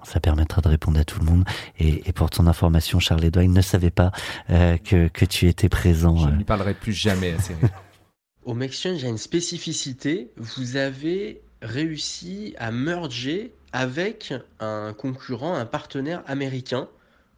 [0.07, 1.45] ça permettra de répondre à tout le monde.
[1.79, 4.13] Et, pour ton information, Charles-Édouard, il ne savait pas
[4.51, 6.17] euh, que, que, tu étais présent.
[6.17, 7.69] Je ne lui parlerai plus jamais à Cyril.
[8.45, 10.31] Au Exchange, il y a une spécificité.
[10.37, 16.89] Vous avez réussi à merger avec un concurrent, un partenaire américain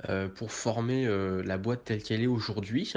[0.08, 2.92] euh, pour former euh, la boîte telle qu'elle est aujourd'hui.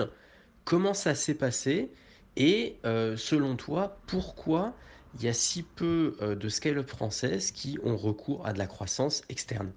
[0.66, 1.90] Comment ça s'est passé?
[2.38, 4.74] Et selon toi, pourquoi
[5.15, 8.67] il y a si peu euh, de scale-up françaises qui ont recours à de la
[8.67, 9.71] croissance externe.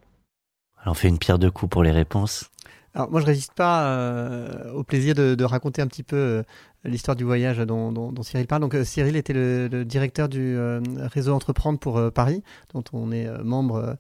[0.78, 2.50] Alors on fait une pierre de coups pour les réponses.
[2.94, 6.42] Alors moi je résiste pas euh, au plaisir de, raconter un petit peu euh,
[6.84, 8.62] l'histoire du voyage dont, Cyril parle.
[8.62, 10.56] Donc Cyril était le, directeur du
[10.98, 13.96] réseau Entreprendre pour Paris, dont on est membre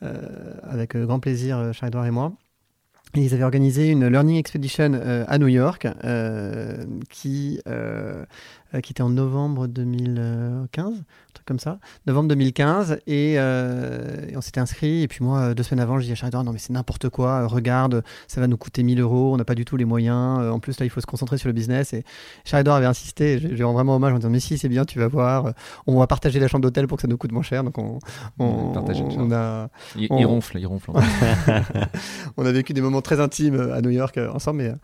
[0.00, 2.32] avec grand plaisir, Charles-Edouard et moi.
[3.14, 4.92] Et ils avaient organisé une Learning Expedition
[5.26, 5.88] à New York
[7.10, 8.24] qui euh,
[8.82, 10.92] qui était en novembre 2015, un
[11.32, 15.02] truc comme ça, novembre 2015, euh, et, on s'était inscrit.
[15.02, 17.46] Et puis moi, deux semaines avant, je dis à Charlie non mais c'est n'importe quoi,
[17.46, 20.40] regarde, ça va nous coûter 1000 euros, on n'a pas du tout les moyens.
[20.40, 21.94] Euh, en plus là, il faut se concentrer sur le business.
[21.94, 22.04] Et
[22.44, 23.38] Charlie avait insisté.
[23.38, 25.54] Je lui rends vraiment hommage en disant mais si c'est bien, tu vas voir,
[25.86, 27.64] on va partager la chambre d'hôtel pour que ça nous coûte moins cher.
[27.64, 27.98] Donc on,
[28.38, 30.90] on, on, a, il, ronfle, il ronfle.
[32.36, 34.74] on a vécu des moments très intimes à New York ensemble, mais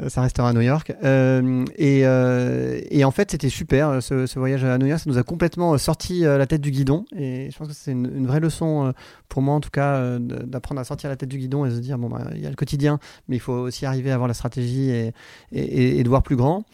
[0.00, 0.92] euh, ça restera à New York.
[1.04, 5.00] Euh, et, euh, et, en fait, c'était super ce, ce, voyage à York.
[5.00, 7.04] Ça nous a complètement sorti la tête du guidon.
[7.16, 8.92] Et je pense que c'est une, vraie leçon
[9.28, 11.98] pour moi, en tout cas, d'apprendre à sortir la tête du guidon et se dire
[11.98, 14.34] bon, bah, il y a le quotidien, mais il faut aussi arriver à avoir la
[14.34, 14.90] stratégie
[15.52, 16.64] et, de voir plus grand.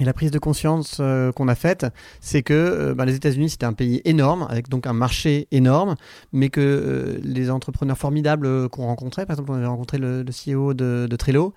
[0.00, 1.86] Et la prise de conscience euh, qu'on a faite,
[2.20, 5.96] c'est que euh, bah, les États-Unis, c'était un pays énorme, avec donc un marché énorme,
[6.32, 10.72] mais que euh, les entrepreneurs formidables qu'on rencontrait, par exemple, on avait rencontré le, CEO
[10.72, 11.52] de, de Trello,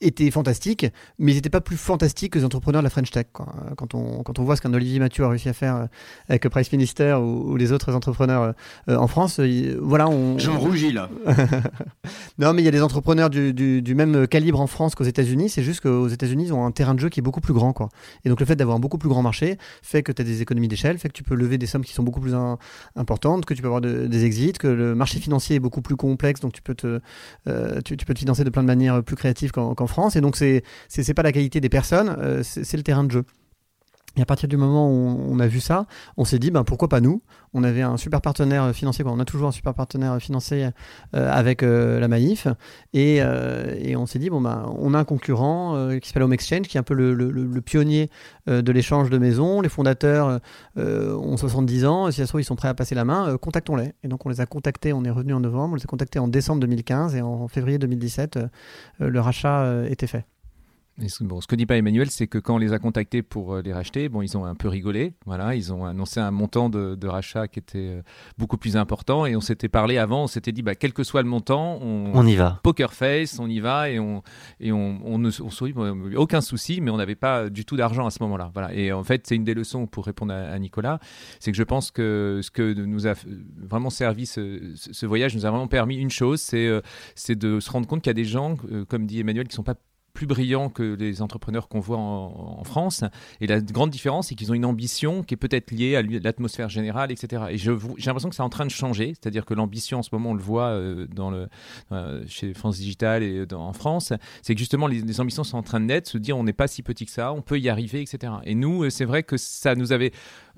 [0.00, 0.86] étaient fantastiques,
[1.18, 3.26] mais ils n'étaient pas plus fantastiques que les entrepreneurs de la French Tech.
[3.32, 5.86] Quand, on, quand on voit ce qu'un Olivier Mathieu a réussi à faire euh,
[6.28, 8.52] avec Price Minister ou, les autres entrepreneurs euh,
[8.90, 9.40] euh, en France,
[9.80, 10.38] voilà, on...
[10.38, 11.08] J'en rougis là.
[12.38, 15.48] non, mais il y a des entrepreneurs du, du, même calibre en France qu'aux États-Unis.
[15.48, 17.72] C'est juste qu'aux États-Unis, ils ont un terrain de jeu qui est beaucoup plus grand.
[17.72, 17.88] Quoi.
[18.24, 20.42] Et donc le fait d'avoir un beaucoup plus grand marché fait que tu as des
[20.42, 22.34] économies d'échelle, fait que tu peux lever des sommes qui sont beaucoup plus
[22.96, 26.40] importantes, que tu peux avoir des exits, que le marché financier est beaucoup plus complexe,
[26.40, 27.00] donc tu peux te,
[27.84, 30.16] tu, peux te financer de plein de manières plus créatives qu'en France.
[30.16, 33.24] Et donc, c'est c'est pas la qualité des personnes, euh, c'est le terrain de jeu.
[34.16, 36.88] Et à partir du moment où on a vu ça, on s'est dit ben, pourquoi
[36.88, 37.22] pas nous?
[37.52, 40.70] On avait un super partenaire financier, on a toujours un super partenaire financier
[41.14, 42.48] euh, avec euh, la Maïf,
[42.92, 46.32] et, euh, et on s'est dit bon ben, on a un concurrent qui s'appelle Home
[46.32, 48.10] Exchange, qui est un peu le, pionnier
[48.46, 49.60] de l'échange de maisons.
[49.60, 50.40] Les fondateurs
[50.76, 53.92] ont 70 ans, si ça se trouve ils sont prêts à passer la main, contactons-les.
[54.02, 56.18] Et donc on les a contactés, on est revenu en novembre, on les a contactés
[56.18, 58.38] en décembre 2015 et en février 2017,
[59.00, 60.24] le rachat était fait
[61.20, 63.62] bon, ce que dit pas Emmanuel, c'est que quand on les a contactés pour euh,
[63.62, 65.14] les racheter, bon, ils ont un peu rigolé.
[65.26, 68.02] Voilà, ils ont annoncé un montant de, rachat qui était euh,
[68.36, 70.24] beaucoup plus important et on s'était parlé avant.
[70.24, 72.60] On s'était dit, bah, quel que soit le montant, on, y va.
[72.62, 74.22] Poker face, on y va et on
[74.60, 75.74] et on, on, ne, sourit,
[76.16, 78.50] aucun souci, mais on n'avait pas du tout d'argent à ce moment-là.
[78.54, 78.74] Voilà.
[78.74, 80.98] Et en fait, c'est une des leçons pour répondre à, Nicolas,
[81.38, 83.14] c'est que je pense que ce que nous a
[83.56, 86.80] vraiment servi ce, voyage nous a vraiment permis une chose, c'est euh,
[87.14, 88.56] c'est de se rendre compte qu'il y a des gens,
[88.88, 89.76] comme dit Emmanuel, qui sont pas
[90.16, 93.04] plus brillants que les entrepreneurs qu'on voit en, France.
[93.40, 96.68] Et la grande différence, c'est qu'ils ont une ambition qui est peut-être liée à l'atmosphère
[96.68, 97.44] générale, etc.
[97.50, 99.12] Et j'ai l'impression que c'est en train de changer.
[99.14, 101.48] C'est-à-dire que l'ambition, en ce moment, on le voit euh, dans le,
[101.92, 105.80] euh, chez France Digital et en France, c'est que justement, les, ambitions sont en train
[105.80, 108.00] de naître, se dire on n'est pas si petit que ça, on peut y arriver,
[108.00, 108.32] etc.
[108.44, 110.12] Et nous, euh, c'est vrai que ça nous avait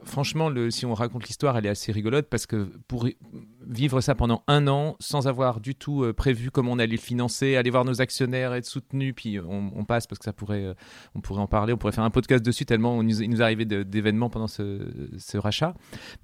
[0.04, 3.06] franchement, si on raconte l'histoire, elle est assez rigolote parce que pour
[3.66, 6.98] vivre ça pendant un an sans avoir du tout euh, prévu comment on allait le
[6.98, 10.74] financer, aller voir nos actionnaires, être soutenu, puis on, passe parce que ça pourrait, euh,
[11.14, 14.30] on pourrait en parler, on pourrait faire un podcast dessus tellement il nous arrivait d'événements
[14.30, 15.74] pendant ce, rachat.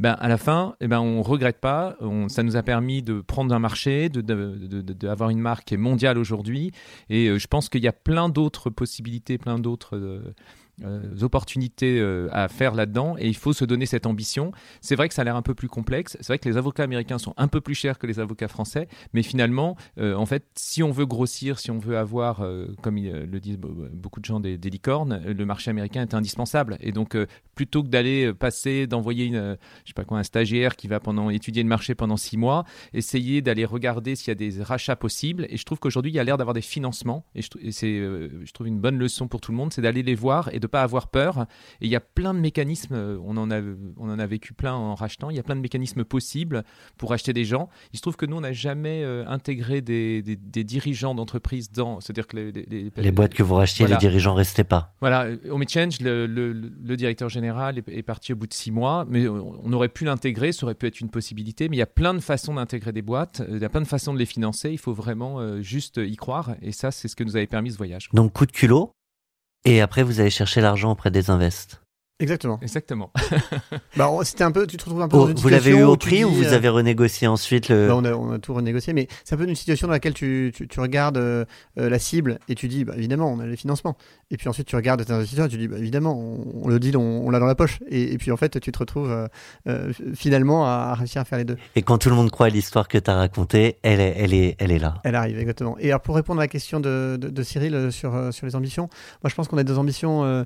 [0.00, 1.96] Ben à la fin, eh ben on regrette pas.
[2.28, 6.18] ça nous a permis de prendre un marché, d'avoir de, une marque qui est mondiale
[6.18, 6.72] aujourd'hui,
[7.10, 10.22] et euh, je pense qu'il y a plein d'autres possibilités, plein d'autres
[10.82, 14.50] euh, opportunités euh, à faire là-dedans et il faut se donner cette ambition.
[14.80, 16.16] C'est vrai que ça a l'air un peu plus complexe.
[16.20, 18.88] C'est vrai que les avocats américains sont un peu plus chers que les avocats français,
[19.12, 22.44] mais finalement, euh, en fait, si on veut grossir, si on veut avoir,
[22.82, 26.76] comme le disent beaucoup de gens, des, licornes, le marché américain est indispensable.
[26.80, 27.16] Et donc,
[27.54, 29.56] plutôt que d'aller passer, d'envoyer je
[29.86, 33.42] sais pas quoi, un stagiaire qui va pendant étudier le marché pendant six mois, essayer
[33.42, 35.46] d'aller regarder s'il y a des rachats possibles.
[35.50, 37.24] Et je trouve qu'aujourd'hui, il y a l'air d'avoir des financements.
[37.34, 40.52] Et, c'est, je trouve une bonne leçon pour tout le monde, c'est d'aller les voir
[40.52, 41.46] et de pas avoir peur.
[41.80, 43.60] Et il y a plein de mécanismes, euh, on en, a,
[43.96, 46.64] on en a vécu plein en rachetant, il y a plein de mécanismes possibles
[46.98, 47.68] pour acheter des gens.
[47.92, 52.00] Il se trouve que nous, on n'a jamais euh, intégré des, des, dirigeants d'entreprise dans.
[52.00, 54.94] C'est-à-dire que les, les, boîtes que vous rachetiez, les dirigeants restaient pas.
[55.00, 59.06] Voilà, au Change, le, le, le, directeur général est, parti au bout de six mois,
[59.08, 61.86] mais on aurait pu l'intégrer, ça aurait pu être une possibilité, mais il y a
[61.86, 64.70] plein de façons d'intégrer des boîtes, il y a plein de façons de les financer,
[64.70, 67.72] il faut vraiment euh, juste y croire, et ça, c'est ce que nous avait permis
[67.72, 68.08] ce voyage.
[68.12, 68.92] Donc, coup de culot,
[69.64, 71.83] et après, vous allez chercher l'argent auprès des invests.
[72.20, 72.60] Exactement.
[72.62, 73.10] Exactement.
[73.96, 75.96] bah, c'était un peu, tu te retrouves un peu dans une Vous l'avez eu au
[75.96, 77.88] prix ou vous euh, avez renégocié ensuite le...
[77.88, 80.14] Bah, on, a, on, a, tout renégocié, mais c'est un peu une situation dans laquelle
[80.14, 81.44] tu, tu, tu regardes euh,
[81.80, 83.96] euh, la cible et tu dis, bah, évidemment, on a les financements.
[84.30, 86.96] Et puis ensuite, tu regardes tes investisseurs et tu dis, bah, évidemment, on, le deal,
[86.96, 87.80] on, l'a dans la poche.
[87.90, 89.28] Et, puis en fait, tu te retrouves
[90.14, 91.56] finalement à, réussir à faire les deux.
[91.74, 94.34] Et quand tout le monde croit à l'histoire que tu as racontée, elle est, elle,
[94.34, 95.00] est, elle est là.
[95.02, 95.76] Elle arrive, exactement.
[95.80, 98.88] Et alors, pour répondre à la question de, de, de Cyril sur, sur les ambitions,
[99.24, 100.44] moi je pense qu'on a des ambitions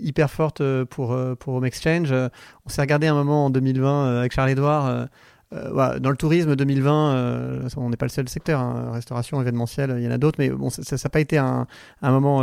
[0.00, 2.12] hyper fortes pour, pour Home Exchange.
[2.12, 2.28] Euh,
[2.66, 4.86] on s'est regardé un moment en 2020 euh, avec Charles-Édouard.
[5.52, 10.02] Euh, dans le tourisme 2020, on n'est pas le seul secteur, hein, restauration, événementiel, il
[10.02, 11.68] y en a d'autres, mais bon, ça n'a pas été un,
[12.02, 12.42] un moment,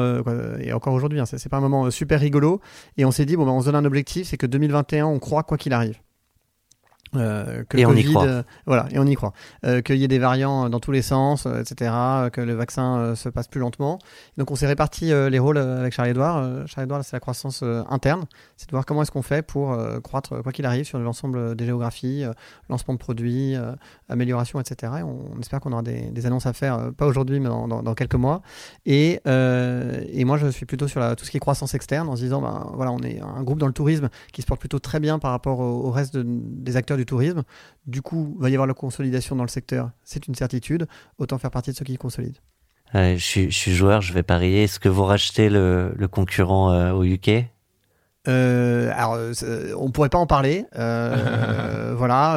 [0.60, 2.62] et encore aujourd'hui, hein, c'est pas un moment super rigolo.
[2.96, 5.20] Et on s'est dit, bon, ben, on se donne un objectif, c'est que 2021, on
[5.20, 5.98] croit quoi qu'il arrive.
[7.16, 8.26] Euh, que et on y croit.
[8.26, 9.34] Euh, voilà, et on y croit.
[9.66, 11.92] Euh, qu'il y ait des variants dans tous les sens, etc.
[12.32, 14.00] Que le vaccin se passe plus lentement.
[14.38, 16.68] Donc on s'est réparti les rôles avec Charles-Édouard.
[16.68, 18.26] Charles-Édouard, c'est la croissance interne.
[18.58, 21.66] C'est de voir comment est-ce qu'on fait pour croître, quoi qu'il arrive, sur l'ensemble des
[21.66, 22.24] géographies,
[22.70, 23.56] lancement de produits,
[24.10, 24.94] amélioration, etc.
[25.00, 27.94] Et on, espère qu'on aura des, des, annonces à faire, pas aujourd'hui, mais dans, dans,
[27.94, 28.42] quelques mois.
[28.86, 32.16] Et, et moi, je suis plutôt sur la, tout ce qui est croissance externe, en
[32.16, 34.80] se disant, ben, voilà, on est un groupe dans le tourisme qui se porte plutôt
[34.80, 37.44] très bien par rapport au, au reste de, des acteurs du tourisme.
[37.88, 40.88] Du coup, il va y avoir la consolidation dans le secteur, c'est une certitude.
[41.18, 42.40] Autant faire partie de ceux qui consolident.
[42.94, 44.64] je, suis, joueur, je vais parier.
[44.64, 47.46] Est-ce que vous rachetez le, concurrent euh, au UK
[48.28, 50.66] euh, alors, euh, on pourrait pas en parler.
[50.76, 52.36] voilà.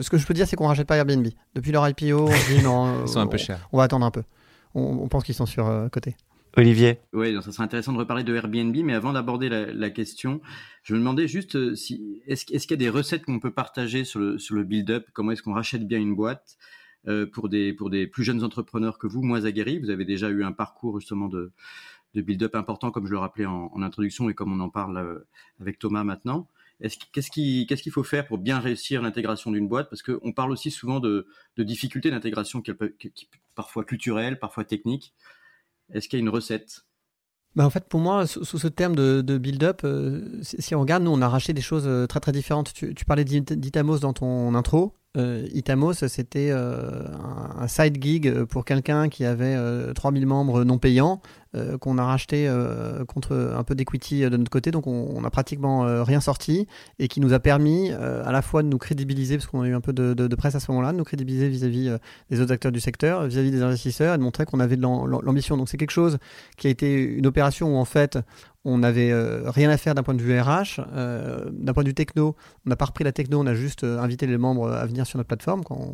[0.00, 1.26] ce que je peux dire, c'est qu'on rachète pas Airbnb.
[1.54, 3.02] Depuis leur IPO, on dit non.
[3.04, 3.68] Ils sont un peu chers.
[3.70, 4.22] On va attendre un peu.
[4.74, 6.16] On, pense qu'ils sont sur côté.
[6.56, 6.98] Olivier.
[7.12, 10.40] Oui, ça serait intéressant de reparler de Airbnb, mais avant d'aborder la, question,
[10.82, 14.04] je me demandais juste euh, si est-ce, qu'il y a des recettes qu'on peut partager
[14.04, 15.06] sur le, sur le build-up?
[15.12, 16.56] Comment est-ce qu'on rachète bien une boîte
[17.06, 19.78] euh, pour, des, pour des plus jeunes entrepreneurs que vous, moins aguerris?
[19.78, 21.52] Vous avez déjà eu un parcours justement de,
[22.14, 25.26] de build-up important, comme je le rappelais en, introduction et comme on en parle euh,
[25.60, 26.48] avec Thomas maintenant.
[26.80, 29.90] Qu'est-ce qu'il faut faire pour bien réussir l'intégration d'une boîte?
[29.90, 35.12] Parce qu'on parle aussi souvent de, de difficultés d'intégration qui, qui, parfois culturelles, parfois techniques.
[35.92, 36.84] Est-ce qu'il y a une recette?
[37.56, 39.84] Bah en fait, pour moi, sous, ce terme de, build-up,
[40.42, 42.72] si on regarde, nous, on a racheté des choses très très différentes.
[42.72, 44.94] Tu, tu parlais d'Itamos dans ton intro.
[45.18, 47.02] Euh, Itamos, c'était euh,
[47.58, 49.56] un, side gig pour quelqu'un qui avait
[49.94, 51.20] 3000 euh, membres non payants,
[51.80, 52.46] qu'on a racheté
[53.08, 57.20] contre un peu d'equity de notre côté, donc on, n'a pratiquement rien sorti, et qui
[57.20, 59.94] nous a permis à la fois de nous crédibiliser, parce qu'on a eu un peu
[59.94, 61.96] de, presse à ce moment-là, de nous crédibiliser vis-à-vis
[62.30, 65.56] des autres acteurs du secteur, vis-à-vis des investisseurs, et de montrer qu'on avait de l'ambition.
[65.56, 66.18] Donc c'est quelque chose
[66.58, 68.18] qui a été une opération où en fait
[68.68, 70.80] on n'avait euh, rien à faire d'un point de vue RH.
[70.94, 73.84] Euh, d'un point de vue techno, on n'a pas repris la techno, on a juste
[73.84, 75.64] euh, invité les membres à venir sur notre plateforme.
[75.64, 75.92] Quand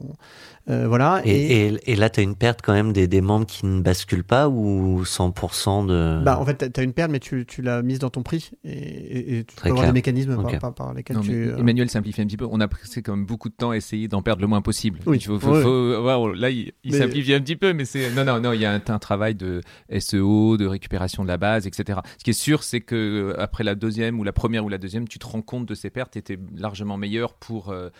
[0.66, 1.22] voilà.
[1.24, 4.24] Et, et, là, tu as une perte quand même des, des, membres qui ne basculent
[4.24, 6.24] pas ou 100% de.
[6.24, 8.50] Bah, en fait, tu as une perte, mais tu, tu l'as mise dans ton prix
[8.64, 10.36] et, tu peux avoir des mécanismes
[10.76, 11.50] par, lesquels tu.
[11.50, 12.46] Emmanuel simplifie un petit peu.
[12.50, 14.98] On a passé quand même beaucoup de temps à essayer d'en perdre le moins possible.
[15.06, 15.18] Oui.
[15.18, 18.10] Il faut, là, il, simplifie un petit peu, mais c'est.
[18.10, 19.60] Non, non, non, il y a un, un travail de
[19.98, 22.00] SEO, de récupération de la base, etc.
[22.18, 24.78] Ce qui est sûr, c'est que euh, après la deuxième ou la première ou la
[24.78, 27.90] deuxième, tu te rends compte de ces pertes, tu largement meilleur pour, euh,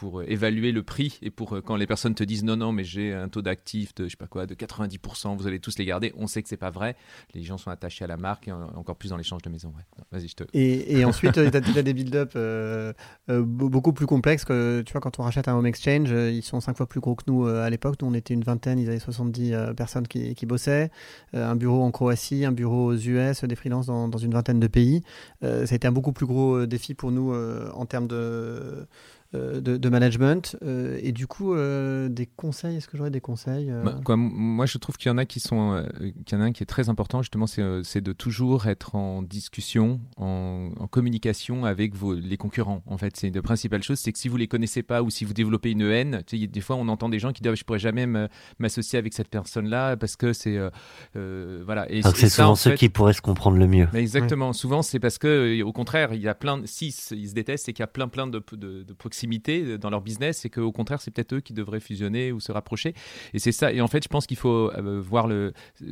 [0.00, 2.84] pour évaluer le prix et pour euh, quand les personnes te disent non non mais
[2.84, 5.84] j'ai un taux d'actifs de je sais pas quoi de 90% vous allez tous les
[5.84, 6.14] garder.
[6.16, 6.96] On sait que c'est pas vrai.
[7.34, 9.74] Les gens sont attachés à la marque et encore plus dans l'échange de maison
[10.10, 12.94] vas-y et, ensuite tu as, des build-up euh,
[13.28, 16.60] euh, beaucoup plus complexes que tu vois quand on rachète un home exchange ils sont
[16.60, 17.96] cinq fois plus gros que nous à l'époque.
[18.00, 20.90] Nous on était une vingtaine ils avaient 70 personnes qui, bossaient.
[21.34, 25.02] Un bureau en Croatie un bureau aux US des freelances dans une vingtaine de pays.
[25.42, 28.86] Ça a été un beaucoup plus gros défi pour nous en termes de
[29.32, 30.56] euh, de, management.
[30.64, 34.66] Euh, et du coup, euh, des conseils, est-ce que j'aurais des conseils bah, quoi, Moi,
[34.66, 35.84] je trouve qu'il y en a qui sont,
[36.26, 39.22] qu'il y en a un qui est très important, justement, c'est de toujours être en
[39.22, 42.82] discussion, en, communication avec vos, les concurrents.
[42.86, 45.24] En fait, c'est la principale chose, c'est que si vous les connaissez pas ou si
[45.24, 47.54] vous développez une haine, tu sais, des fois, on entend des gens qui disent, ah,
[47.54, 48.08] je pourrais jamais
[48.58, 50.58] m'associer avec cette personne-là parce que c'est,
[51.14, 51.88] voilà.
[51.88, 53.86] Et, c'est souvent ceux qui pourraient se comprendre le mieux.
[53.94, 54.52] exactement.
[54.52, 57.72] Souvent, c'est parce que, au contraire, il y a plein, si ils se détestent, c'est
[57.72, 61.00] qu'il y a plein, plein de, de, de proximité dans leur business et qu'au contraire,
[61.00, 62.94] c'est peut-être eux qui devraient fusionner ou se rapprocher.
[63.34, 63.72] Et c'est ça.
[63.72, 65.28] Et en fait, je pense qu'il faut euh, voir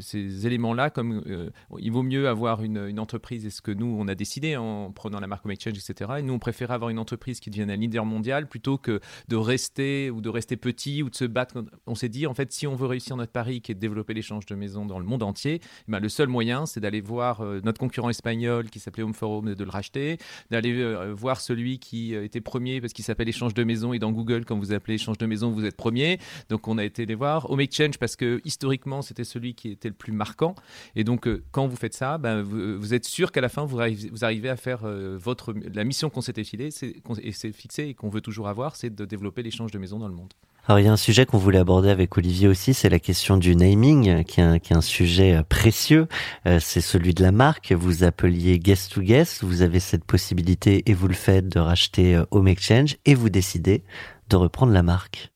[0.01, 4.09] ces éléments-là comme euh, il vaut mieux avoir une, entreprise, et ce que nous, on
[4.09, 6.11] a décidé en prenant la marque Home Exchange, etc.
[6.19, 9.37] Et nous, on préfère avoir une entreprise qui devienne un leader mondial plutôt que de
[9.37, 11.65] rester ou de rester petit ou de se battre.
[11.87, 14.15] On s'est dit, en fait, si on veut réussir notre pari qui est de développer
[14.15, 17.41] l'échange de maisons dans le monde entier, eh ben, le seul moyen, c'est d'aller voir
[17.41, 20.19] euh, notre concurrent espagnol qui s'appelait Home for Home, de le racheter,
[20.51, 24.13] d'aller voir celui qui était premier parce qu'il s'appelle s'appelle échange de maison et dans
[24.13, 26.21] Google, quand vous appelez échange de maison, vous êtes premier.
[26.51, 27.51] Donc on a été les voir.
[27.51, 30.55] Home Exchange, parce que historiquement, c'était celui qui était le plus marquant.
[30.95, 33.81] Et donc, euh, quand vous faites ça, ben, vous, êtes sûr qu'à la fin, vous
[33.81, 37.89] arrivez, vous arrivez à faire euh, votre, la mission qu'on s'était filée et c'est fixé
[37.89, 40.33] et qu'on veut toujours avoir, c'est de développer l'échange de maison dans le monde.
[40.69, 43.39] Alors il y a un sujet qu'on voulait aborder avec Olivier aussi, c'est la question
[43.39, 46.09] du naming, qui est un, sujet euh, précieux.
[46.47, 47.73] Euh, c'est celui de la marque.
[47.73, 52.17] Vous appeliez Guest to Guest, vous avez cette possibilité et vous le faites de racheter
[52.17, 53.83] euh, Home Exchange et vous décidez
[54.29, 55.33] de reprendre la marque.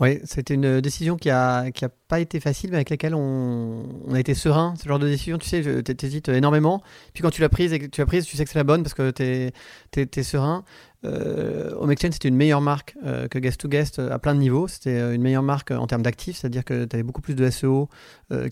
[0.00, 3.82] Oui, c'était une décision qui a, qui a pas été facile, mais avec laquelle on,
[4.12, 4.74] a été serein.
[4.80, 6.82] Ce genre de décision, tu sais, tu hésites énormément.
[7.14, 8.64] Puis quand tu l'as prise et que tu l'as prise, tu sais que c'est la
[8.64, 9.52] bonne parce que tu es,
[9.96, 10.64] es, serein.
[11.04, 14.34] Euh, Home Exchange, c'était une meilleure marque euh, que Guest to Guest euh, à plein
[14.34, 14.66] de niveaux.
[14.66, 17.48] C'était euh, une meilleure marque en termes d'actifs, c'est-à-dire que tu avais beaucoup plus de
[17.50, 17.88] SEO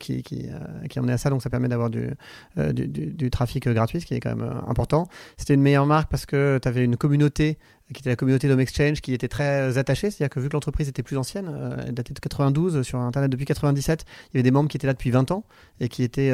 [0.01, 0.49] qui, qui,
[0.89, 2.09] qui emmenait à ça, donc ça permet d'avoir du,
[2.57, 5.07] du, du, trafic gratuit, ce qui est quand même important.
[5.37, 7.59] C'était une meilleure marque parce que tu avais une communauté
[7.93, 10.89] qui était la communauté d'Home Exchange qui était très attachée, c'est-à-dire que vu que l'entreprise
[10.89, 11.51] était plus ancienne,
[11.87, 14.87] elle datait de 92 sur Internet depuis 97, il y avait des membres qui étaient
[14.87, 15.45] là depuis 20 ans
[15.81, 16.33] et qui étaient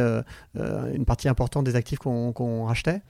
[0.55, 3.03] une partie importante des actifs qu'on rachetait.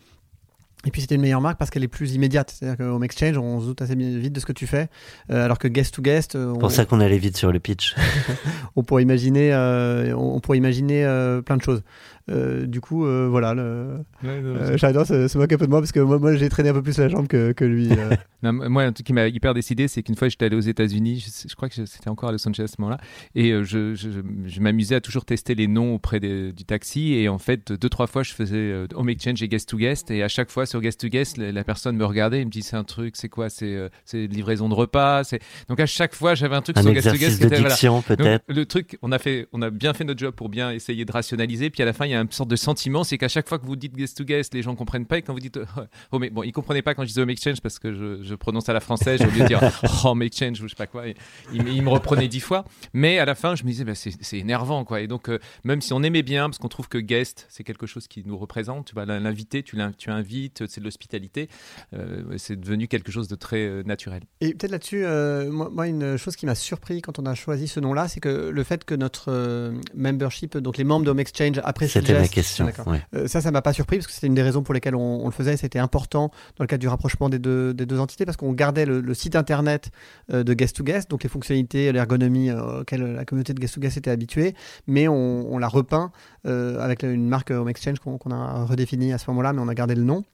[0.87, 2.55] Et puis c'était une meilleure marque parce qu'elle est plus immédiate.
[2.59, 4.89] C'est-à-dire qu'au Exchange, on se doute assez vite de ce que tu fais.
[5.31, 6.33] Euh, alors que guest to guest.
[6.33, 7.95] C'est pour ça qu'on allait vite sur le pitch.
[8.77, 11.83] on pourrait imaginer, euh, on pourrait imaginer euh, plein de choses.
[12.31, 13.55] Euh, du coup, euh, voilà.
[13.55, 14.05] Le...
[14.23, 16.75] Ouais, J'adore se, moque un peu de moi parce que moi, moi j'ai traîné un
[16.75, 17.91] peu plus la jambe que, que lui.
[18.43, 21.27] non, moi, un truc qui m'a hyper décidé, c'est qu'une fois j'étais allé aux États-Unis,
[21.49, 22.99] je, crois que c'était encore à Los Angeles à ce moment-là,
[23.35, 24.09] et je, je,
[24.47, 27.15] je m'amusais à toujours tester les noms auprès du taxi.
[27.15, 30.11] Et en fait, deux, trois fois, je faisais Home Exchange et Guest to Guest.
[30.11, 32.63] Et à chaque fois, sur Guest to Guest, la, personne me regardait et me dit
[32.63, 35.23] c'est un truc, c'est quoi C'est livraison de repas.
[35.69, 37.43] Donc à chaque fois, j'avais un truc un sur Guest to Guest.
[37.43, 38.45] De diction, peut-être.
[38.49, 41.13] Le truc, on a, fait, on a bien fait notre job pour bien essayer de
[41.13, 41.71] rationaliser.
[41.71, 43.59] Puis à la fin, il y a une sorte de sentiment, c'est qu'à chaque fois
[43.59, 45.19] que vous dites guest to guest, les gens comprennent pas.
[45.19, 45.59] Et quand vous dites
[46.13, 48.35] oh, mais bon, ils comprenaient pas quand je disais home exchange parce que je, je
[48.35, 50.87] prononce à la française, j'ai oublié de dire oh, home exchange ou je sais pas
[50.87, 51.05] quoi.
[51.53, 52.65] ils, me reprenaient dix fois.
[52.93, 55.01] Mais à la fin, je me disais bah, c'est énervant quoi.
[55.01, 57.87] Et donc euh, même si on aimait bien, parce qu'on trouve que guest c'est quelque
[57.87, 61.49] chose qui nous représente, tu vas l'inviter, tu, tu invites, c'est de l'hospitalité,
[61.95, 64.23] euh, c'est devenu quelque chose de très euh, naturel.
[64.41, 65.05] Et peut-être là-dessus,
[65.51, 68.29] moi, moi, une chose qui m'a surpris quand on a choisi ce nom-là, c'est que
[68.29, 72.67] le fait que notre membership, donc les membres de Home Exchange apprécient c'était ma question.
[72.87, 73.01] Ouais.
[73.15, 75.21] Euh, ça, ça m'a pas surpris parce que c'était une des raisons pour lesquelles on,
[75.23, 75.57] on le faisait.
[75.57, 78.87] C'était important dans le cadre du rapprochement des deux, des deux entités parce qu'on gardait
[78.87, 79.91] le, le site internet
[80.33, 83.75] euh, de Guest to Guest, donc les fonctionnalités, l'ergonomie euh, auxquelles la communauté de Guest
[83.75, 84.55] to Guest était habituée,
[84.87, 86.13] mais on, on l'a repeint
[86.47, 89.69] euh, avec une marque Home Exchange qu'on qu'on a redéfinie à ce moment-là, mais on
[89.69, 90.25] a gardé le nom.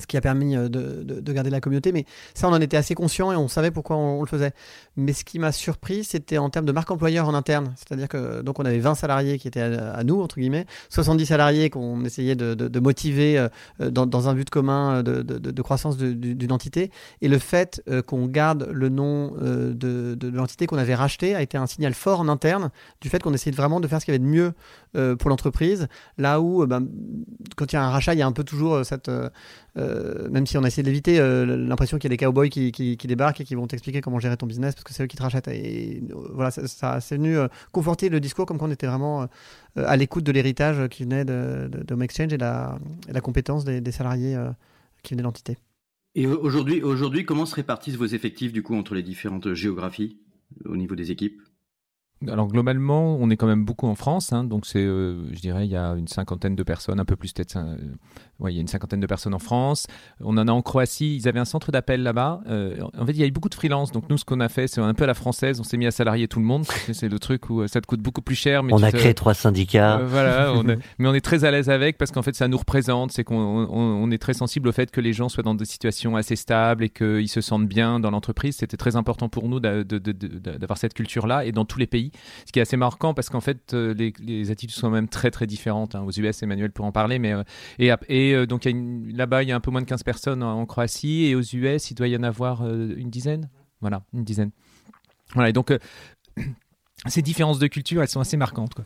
[0.00, 2.04] Ce qui a permis euh, de, de- de garder la communauté, mais
[2.34, 4.52] ça on en était assez conscient et on savait pourquoi on, le faisait.
[4.96, 8.42] Mais ce qui m'a surpris, c'était en termes de marque employeur en interne, c'est-à-dire que
[8.42, 12.34] donc on avait 20 salariés qui étaient à, nous entre guillemets, 70 salariés qu'on essayait
[12.36, 13.48] de, de- motiver euh,
[13.80, 16.90] euh, dans, dans un but commun de, croissance d'une entité.
[17.22, 21.66] Et le fait qu'on garde le nom de, l'entité qu'on avait racheté a été un
[21.66, 22.70] signal fort en interne
[23.00, 24.52] du fait qu'on essayait vraiment de faire ce qu'il y avait de mieux
[25.16, 25.88] pour l'entreprise.
[26.18, 26.86] Là où, ben,
[27.56, 29.10] quand il y a un rachat, il y a un peu toujours cette,
[29.76, 32.48] euh, même si on a essayé de l'éviter, euh, l'impression qu'il y a des cowboys
[32.48, 35.06] qui, qui, débarquent et qui vont t'expliquer comment gérer ton business parce que c'est eux
[35.06, 35.48] qui te rachètent.
[35.48, 37.36] Et euh, voilà, ça, ça c'est venu
[37.72, 39.28] conforter le discours comme qu'on était vraiment
[39.76, 42.78] à l'écoute de l'héritage qui venait de, de, de Exchange et la,
[43.22, 44.36] compétence des, salariés
[45.02, 45.56] qui venaient de l'entité.
[46.14, 50.18] Et aujourd'hui, aujourd'hui, comment se répartissent vos effectifs du coup entre les différentes géographies
[50.64, 51.40] au niveau des équipes?
[52.30, 55.66] Alors globalement, on est quand même beaucoup en France, hein, donc c'est, euh, je dirais,
[55.66, 57.76] il y a une cinquantaine de personnes, un peu plus peut-être, euh,
[58.40, 59.86] ouais, il y a une cinquantaine de personnes en France.
[60.20, 62.40] On en a en Croatie, ils avaient un centre d'appel là-bas.
[62.48, 64.48] Euh, en fait, il y a eu beaucoup de freelance, donc nous, ce qu'on a
[64.48, 66.64] fait, c'est un peu à la française, on s'est mis à salarier tout le monde.
[66.94, 68.62] C'est le truc où ça te coûte beaucoup plus cher.
[68.62, 69.98] Mais On a te- créé trois syndicats.
[70.04, 73.12] voilà, on mais on est très à l'aise avec parce qu'en fait ça nous représente,
[73.12, 75.64] c'est qu'on on, on est très sensible au fait que les gens soient dans des
[75.66, 78.56] situations assez stables et qu'ils se sentent bien dans l'entreprise.
[78.56, 82.03] C'était très important pour nous d'avoir cette culture-là et dans tous les pays.
[82.46, 85.46] Ce qui est assez marquant parce qu'en fait euh, les, attitudes sont même très très
[85.46, 85.94] différentes.
[85.94, 86.02] hein.
[86.02, 87.42] Aux US, Emmanuel pour en parler, mais euh,
[88.08, 91.26] et, euh, donc là-bas il y a un peu moins de 15 personnes en, Croatie
[91.26, 93.50] et aux US il doit y en avoir une dizaine.
[93.80, 94.50] Voilà, une dizaine.
[95.34, 95.72] Voilà, et donc
[97.06, 98.76] ces différences de culture, elles sont assez marquantes.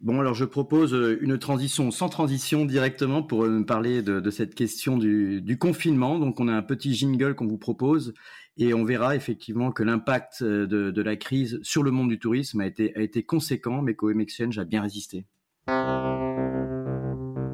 [0.00, 5.58] Bon, alors je propose une transition sans transition directement pour parler de, cette question du
[5.58, 6.18] confinement.
[6.18, 8.12] Donc on a un petit jingle qu'on vous propose
[8.56, 12.18] et on verra effectivement que l'impact euh, de, de la crise sur le monde du
[12.18, 15.26] tourisme a été, a été conséquent, mais qu'OM Exchange a bien résisté.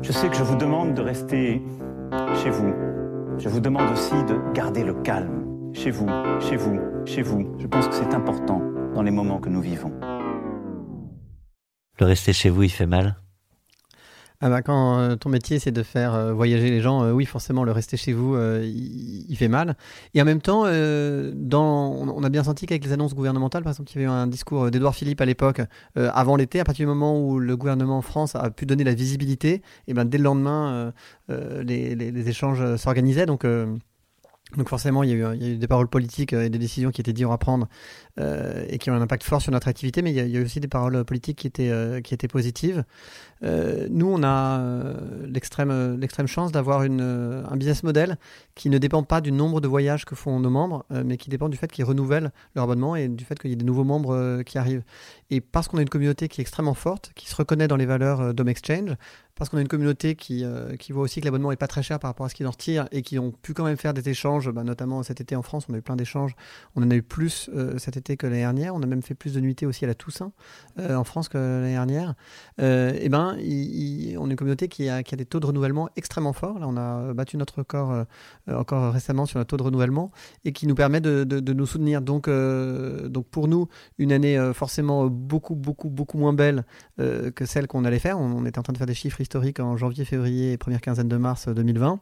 [0.03, 1.63] Je sais que je vous demande de rester
[2.43, 2.73] chez vous.
[3.39, 5.73] Je vous demande aussi de garder le calme.
[5.75, 6.09] Chez vous,
[6.41, 7.55] chez vous, chez vous.
[7.59, 8.63] Je pense que c'est important
[8.95, 9.93] dans les moments que nous vivons.
[12.01, 13.17] Le rester chez vous, il fait mal?
[14.41, 17.25] Ah bah, quand euh, ton métier c'est de faire euh, voyager les gens, euh, oui
[17.25, 19.77] forcément le rester chez vous euh, il, fait mal.
[20.15, 23.91] Et en même temps, dans, on a bien senti qu'avec les annonces gouvernementales, par exemple,
[23.91, 25.61] il y avait eu un discours d'Edouard Philippe à l'époque,
[25.97, 28.95] avant l'été, à partir du moment où le gouvernement en France a pu donner la
[28.95, 30.93] visibilité, et ben dès le lendemain,
[31.29, 33.27] les, les- les échanges s'organisaient.
[33.27, 33.45] Donc
[34.57, 37.13] donc forcément, il y, a eu, des paroles politiques euh, et des décisions qui étaient
[37.13, 37.69] dures à prendre
[38.19, 40.43] euh, et qui ont un impact fort sur notre activité, mais il y a, eu
[40.43, 42.01] aussi des paroles politiques qui étaient, euh,
[42.33, 42.85] positives.
[43.43, 44.61] Nous, on a
[45.29, 48.19] l'extrême chance d'avoir un business model
[48.55, 51.49] qui ne dépend pas du nombre de voyages que font nos membres, mais qui dépend
[51.49, 54.43] du fait qu'ils renouvellent leur abonnement et du fait qu'il y ait des nouveaux membres
[54.43, 54.83] qui arrivent.
[55.31, 57.87] Et parce qu'on a une communauté qui est extrêmement forte, qui se reconnaît dans les
[57.87, 58.97] valeurs d'Home Exchange,
[59.39, 62.01] parce qu'on a une communauté qui, euh, voit aussi que l'abonnement est pas très cher
[62.01, 64.09] par rapport à ce qu'ils en retirent et qui ont pu quand même faire des
[64.09, 66.35] échanges, bah, notamment cet été en France, on a eu plein d'échanges.
[66.75, 68.75] On en a eu plus euh, cet été que l'année dernière.
[68.75, 70.33] On a même fait plus de nuitées aussi à la Toussaint
[70.81, 72.15] euh, en France que l'année dernière.
[72.59, 76.59] Et ben, on est une communauté qui a, des taux de renouvellement extrêmement forts.
[76.59, 78.07] Là, on a battu notre record
[78.49, 80.11] encore récemment sur le taux de renouvellement
[80.45, 82.03] et qui nous permet de, nous soutenir.
[82.03, 82.29] Donc,
[83.31, 83.69] pour nous,
[83.99, 86.65] une année forcément beaucoup, beaucoup, beaucoup moins belle
[86.97, 88.19] que celle qu'on allait faire.
[88.19, 90.81] On, on était en train de faire des chiffres historiques en janvier, février et première
[90.81, 92.01] quinzaine de mars euh, 2020.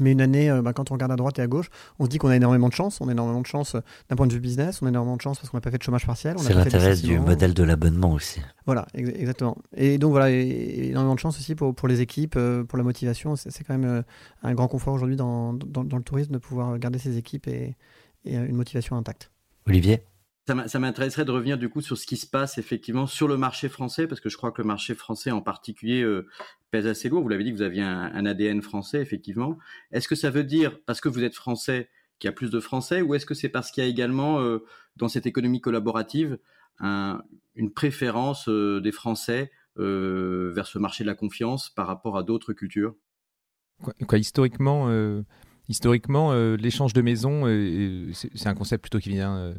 [0.00, 1.68] Mais une année, euh, bah, quand on regarde à droite et à gauche,
[2.00, 3.00] on se dit qu'on a énormément de chance.
[3.00, 4.80] On a énormément de chance euh, d'un point de vue business.
[4.82, 6.34] On a énormément de chance parce qu'on n'a pas fait de chômage partiel.
[6.38, 8.40] C'est l'intérêt du modèle de l'abonnement aussi.
[8.66, 9.56] Voilà, ex- exactement.
[9.76, 12.84] Et donc voilà, et- énormément de chance aussi pour, pour les équipes, euh, pour la
[12.84, 13.36] motivation.
[13.36, 14.02] C'est quand même euh,
[14.42, 17.76] un grand confort aujourd'hui dans, dans, dans le tourisme de pouvoir garder ses équipes et,
[18.24, 19.30] et euh, une motivation intacte.
[19.68, 20.02] Olivier?
[20.44, 23.68] Ça m'intéresserait de revenir du coup sur ce qui se passe effectivement sur le marché
[23.68, 26.26] français, parce que je crois que le marché français en particulier euh,
[26.72, 27.22] pèse assez lourd.
[27.22, 29.56] Vous l'avez dit vous aviez un, ADN français, effectivement.
[29.92, 31.88] Est-ce que ça veut dire, parce que vous êtes français,
[32.18, 34.40] qu'il y a plus de Français, ou est-ce que c'est parce qu'il y a également,
[34.40, 34.64] euh,
[34.96, 36.38] dans cette économie collaborative,
[36.80, 37.22] un-
[37.54, 42.52] une préférence euh, des Français vers ce marché de la confiance par rapport à d'autres
[42.52, 42.94] cultures?
[44.06, 44.88] Quoi, historiquement,
[45.72, 47.44] euh, historiquement, l'échange de maisons,
[48.12, 49.52] c'est un concept plutôt qui vient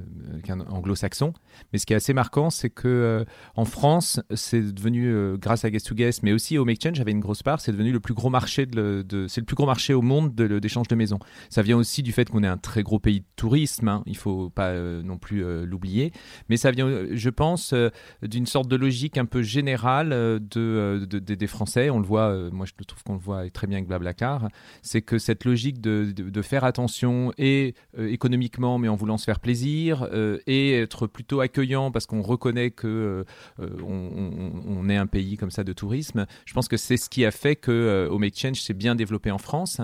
[0.44, 1.34] qu'un anglo-saxon.
[1.72, 5.88] Mais ce qui est assez marquant, c'est que en France, c'est devenu, grâce à Guest
[5.88, 8.14] to Guest, mais aussi au Make Change, j'avais une grosse part, c'est devenu le plus
[8.14, 11.20] gros marché de, c'est le plus gros marché au monde d'échange de, maisons.
[11.50, 13.88] Ça vient aussi du fait qu'on est un très gros pays de tourisme.
[13.88, 16.12] Hein, il faut pas non plus l'oublier,
[16.50, 17.74] mais ça vient, je pense,
[18.22, 21.90] d'une sorte de logique un peu générale de, des Français.
[21.90, 24.48] On le voit, moi je trouve qu'on le voit très bien avec Blablacar,
[24.82, 29.40] c'est que cette logique de, de, faire attention et économiquement, mais en voulant se faire
[29.40, 30.08] plaisir,
[30.48, 33.26] et être plutôt accueillant parce qu'on reconnaît que
[33.60, 36.26] on, est un pays comme ça de tourisme.
[36.46, 39.38] Je pense que c'est ce qui a fait que Home Exchange s'est bien développé en
[39.38, 39.80] France.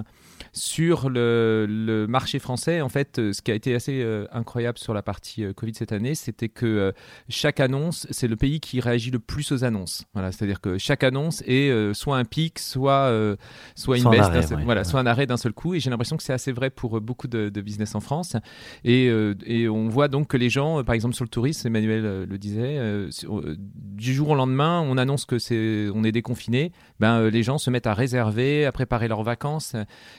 [0.53, 5.01] Sur le, le, marché français, en fait, ce qui a été assez incroyable sur la
[5.01, 6.93] partie Covid cette année, c'était que
[7.27, 10.05] chaque annonce, c'est le pays qui réagit le plus aux annonces.
[10.13, 13.11] Voilà, c'est-à-dire que chaque annonce est soit un pic, soit
[13.75, 15.73] soit une baisse, voilà, soit un arrêt d'un seul coup.
[15.73, 18.35] Et j'ai l'impression que c'est assez vrai pour beaucoup de, de business en France.
[18.83, 19.05] Et,
[19.45, 22.79] et, on voit donc que les gens, par exemple sur le tourisme, Emmanuel le disait,
[23.99, 26.71] du jour au lendemain, on annonce que c'est, on est déconfiné.
[26.99, 29.75] Ben les gens se mettent à réserver, à préparer leurs vacances.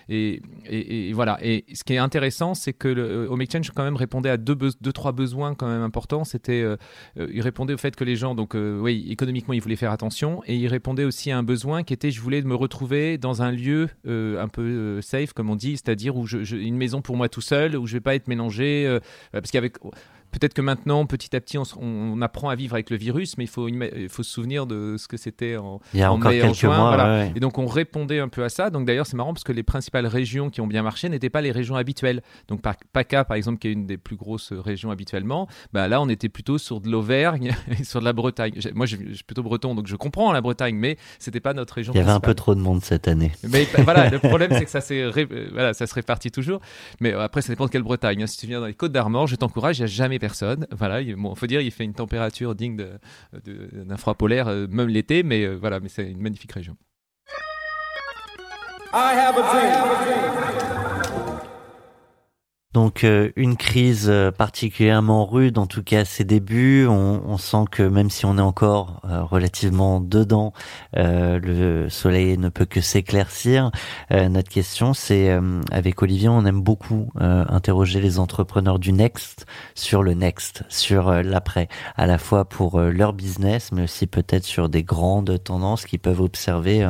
[0.08, 0.19] Et,
[0.66, 1.38] et, voilà.
[1.42, 4.56] Et ce qui est intéressant, c'est que le Home Exchange quand même répondait à deux,
[4.80, 6.24] deux trois besoins quand même importants.
[6.24, 6.64] C'était,
[7.16, 10.56] il répondait au fait que les gens, donc oui, économiquement, ils voulaient faire attention, et
[10.56, 13.88] il répondait aussi à un besoin qui était, je voulais me retrouver dans un lieu
[14.06, 17.76] un peu safe, comme on dit, c'est-à-dire où je, une maison pour moi tout seul,
[17.76, 18.98] où je vais pas être mélangé,
[19.32, 19.76] parce qu'avec
[20.30, 23.48] Peut-être que maintenant, petit à petit, on, apprend à vivre avec le virus, mais il
[23.48, 26.64] faut, il faut se souvenir de ce que c'était en, il y a encore quelques
[26.64, 28.70] Mois, Et donc, on répondait un peu à ça.
[28.70, 31.40] Donc, d'ailleurs, c'est marrant parce que les principales régions qui ont bien marché n'étaient pas
[31.40, 32.22] les régions habituelles.
[32.48, 32.62] Donc,
[32.92, 36.28] PACA, par exemple, qui est une des plus grosses régions habituellement, bah, là, on était
[36.28, 38.52] plutôt sur de l'Auvergne et sur de la Bretagne.
[38.74, 41.92] Moi, je, suis plutôt breton, donc je comprends la Bretagne, mais c'était pas notre région.
[41.94, 43.32] Il y avait un peu trop de monde cette année.
[43.48, 44.80] Mais voilà, le problème, c'est que ça,
[45.52, 46.60] voilà, ça se répartit toujours.
[47.00, 48.22] Mais après, ça dépend de quelle Bretagne.
[48.22, 48.26] Hein.
[48.26, 50.66] Si tu viens dans les Côtes d'Armor, je t'encourage, il n'y a jamais personne.
[50.70, 52.76] Voilà, il faut dire, il fait une température digne
[53.32, 56.76] d'un froid polaire, euh, même l'été, mais euh, voilà, mais c'est une magnifique région.
[62.72, 66.86] Donc euh, une crise euh, particulièrement rude, en tout cas à ses débuts.
[66.86, 70.52] On, on sent que même si on est encore euh, relativement dedans,
[70.92, 73.70] le soleil ne peut que s'éclaircir.
[74.10, 75.36] notre question, c'est
[75.70, 81.68] avec Olivier, on aime beaucoup interroger les entrepreneurs du next sur le next, sur l'après,
[81.96, 86.20] à la fois pour leur business, mais aussi peut-être sur des grandes tendances qu'ils peuvent
[86.20, 86.88] observer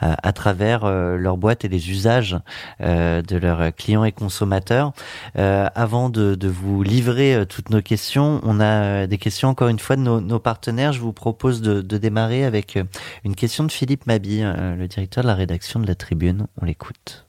[0.00, 2.38] à travers leur boîte et les usages
[2.80, 4.92] de leurs clients et consommateurs.
[5.36, 9.48] Euh, avant de, de, vous livrer euh, toutes nos questions, on a euh, des questions
[9.48, 10.92] encore une fois de nos, nos partenaires.
[10.92, 12.78] Je vous propose de, de, démarrer avec
[13.24, 16.46] une question de Philippe Mabi, le directeur de la rédaction de la Tribune.
[16.60, 17.26] On l'écoute.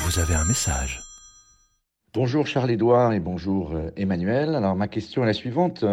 [0.00, 1.00] Vous avez un message.
[2.14, 4.54] Bonjour Charles-Édouard et bonjour Emmanuel.
[4.54, 5.84] Alors ma question est la suivante.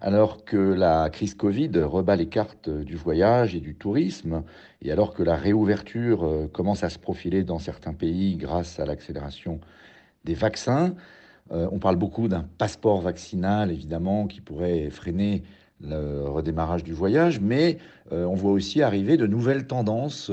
[0.00, 4.42] Alors que la crise Covid rebat les cartes du voyage et du tourisme,
[4.82, 8.84] et alors que la réouverture euh, commence à se profiler dans certains pays grâce à
[8.84, 9.58] l'accélération
[10.24, 10.94] des vaccins,
[11.50, 15.44] euh, on parle beaucoup d'un passeport vaccinal, évidemment, qui pourrait freiner
[15.80, 17.78] le redémarrage du voyage, mais
[18.12, 20.30] euh, on voit aussi arriver de nouvelles tendances.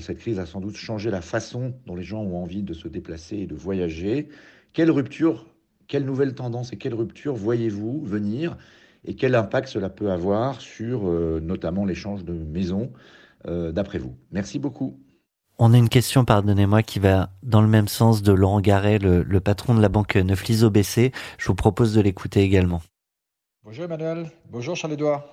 [0.00, 2.88] cette crise a sans doute changé la façon dont les gens ont envie de se
[2.88, 4.28] déplacer et de voyager.
[4.72, 5.46] Quelle rupture,
[5.86, 8.56] quelle nouvelle tendance et quelle rupture voyez-vous venir
[9.04, 12.92] et quel impact cela peut avoir sur euh, notamment l'échange de maisons,
[13.46, 14.14] euh, d'après vous?
[14.30, 14.98] Merci beaucoup.
[15.58, 19.40] On a une question, pardonnez-moi, qui va dans le même sens de Laurent Garret, le,
[19.40, 21.12] patron de la banque Neuflis OBC.
[21.38, 22.82] Je vous propose de l'écouter également.
[23.64, 25.24] Bonjour Emmanuel, bonjour Charles-Édouard.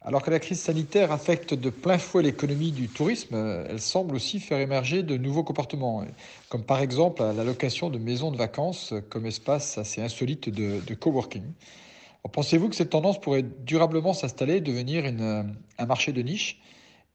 [0.00, 3.34] Alors que la crise sanitaire affecte de plein fouet l'économie du tourisme,
[3.68, 6.04] elle semble aussi faire émerger de nouveaux comportements,
[6.48, 10.94] comme par exemple la location de maisons de vacances comme espace assez insolite de, de
[10.94, 11.42] coworking.
[12.32, 15.42] Pensez-vous que cette tendance pourrait durablement s'installer, devenir euh,
[15.78, 16.60] un marché de niche?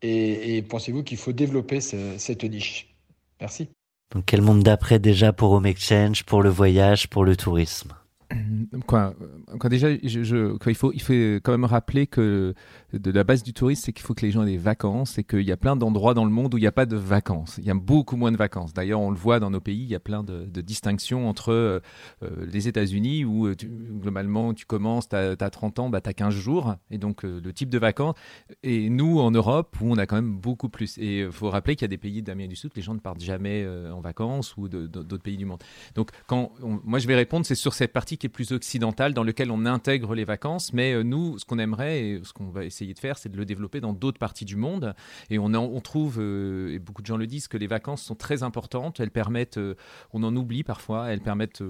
[0.03, 2.95] Et, pensez-vous qu'il faut développer cette niche?
[3.39, 3.69] Merci.
[4.13, 7.93] Donc quel monde d'après déjà pour Home Exchange, pour le voyage, pour le tourisme?
[8.87, 9.13] quoi,
[9.59, 12.53] quoi déjà, je, il, faut, il faut quand même rappeler que
[12.93, 15.23] de la base du tourisme, c'est qu'il faut que les gens aient des vacances et
[15.23, 17.57] qu'il y a plein d'endroits dans le monde où il n'y a pas de vacances.
[17.57, 18.73] Il y a beaucoup moins de vacances.
[18.73, 21.79] D'ailleurs, on le voit dans nos pays, il y a plein de, distinctions entre euh,
[22.23, 26.13] euh, les États-Unis où euh, globalement tu commences, tu as, 30 ans, bah, tu as
[26.13, 28.15] 15 jours et donc le type de vacances.
[28.63, 30.97] Et nous, en Europe, où on a quand même beaucoup plus.
[30.97, 32.99] Et il faut rappeler qu'il y a des pays d'Amérique du Sud, les gens ne
[32.99, 35.63] partent jamais en vacances ou d'autres pays du monde.
[35.95, 39.51] Donc, quand moi je vais répondre, c'est sur cette partie est plus occidental, dans lequel
[39.51, 40.73] on intègre les vacances.
[40.73, 43.37] Mais euh, nous, ce qu'on aimerait et ce qu'on va essayer de faire, c'est de
[43.37, 44.93] le développer dans d'autres parties du monde.
[45.29, 48.15] Et on, on trouve, euh, et beaucoup de gens le disent, que les vacances sont
[48.15, 48.99] très importantes.
[48.99, 49.75] Elles permettent, euh,
[50.13, 51.63] on en oublie parfois, elles permettent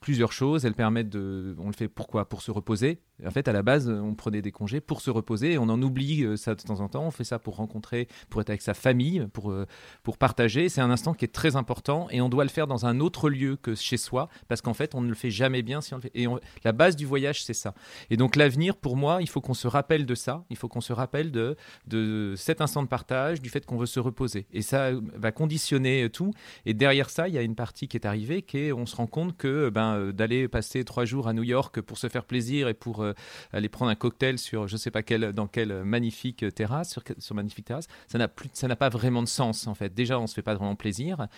[0.00, 0.64] plusieurs choses.
[0.64, 2.28] Elles permettent de, on le fait pourquoi?
[2.28, 3.00] Pour se reposer.
[3.26, 5.52] En fait, à la base, on prenait des congés pour se reposer.
[5.52, 7.04] Et on en oublie ça de temps en temps.
[7.04, 9.54] On fait ça pour rencontrer, pour être avec sa famille, pour,
[10.02, 10.68] pour partager.
[10.68, 13.30] C'est un instant qui est très important et on doit le faire dans un autre
[13.30, 15.80] lieu que chez soi parce qu'en fait, on ne le fait jamais bien.
[16.14, 16.26] Et
[16.64, 17.74] la base du voyage, c'est ça.
[18.10, 20.44] Et donc, l'avenir, pour moi, il faut qu'on se rappelle de ça.
[20.50, 21.56] Il faut qu'on se rappelle de,
[21.86, 24.46] de cet instant de partage, du fait qu'on veut se reposer.
[24.52, 26.32] Et ça va conditionner tout.
[26.66, 28.96] Et derrière ça, il y a une partie qui est arrivée, qui est on se
[28.96, 32.24] rend compte que ben, euh, d'aller passer trois jours à New York pour se faire
[32.24, 33.14] plaisir et pour euh,
[33.52, 37.66] aller prendre un cocktail sur je sais pas quelle, dans quelle magnifique terrasse, sur, magnifique
[37.66, 39.94] terrasse, ça n'a plus, ça n'a pas vraiment de sens en fait.
[39.94, 41.28] Déjà, on se fait pas vraiment plaisir.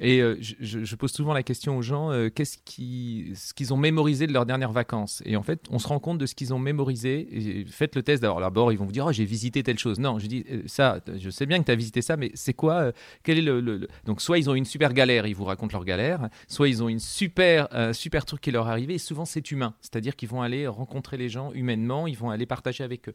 [0.00, 4.32] Et euh, je, pose souvent la question aux gens euh, qu'est-ce qu'ils ont mémorisé de
[4.32, 5.22] leurs dernières vacances?
[5.24, 7.64] Et en fait, on se rend compte de ce qu'ils ont mémorisé.
[7.68, 8.72] Faites le test d'abord.
[8.72, 10.00] ils vont vous dire oh, j'ai visité telle chose.
[10.00, 12.90] Non, je dis ça, je sais bien que tu as visité ça, mais c'est quoi
[13.22, 16.28] Quel est le, Donc, soit ils ont une super galère, ils vous racontent leur galère,
[16.48, 18.94] soit ils ont une super, super truc qui leur est arrivé.
[18.94, 19.74] Et souvent, c'est humain.
[19.80, 23.14] C'est-à-dire qu'ils vont aller rencontrer les gens humainement, ils vont aller partager avec eux.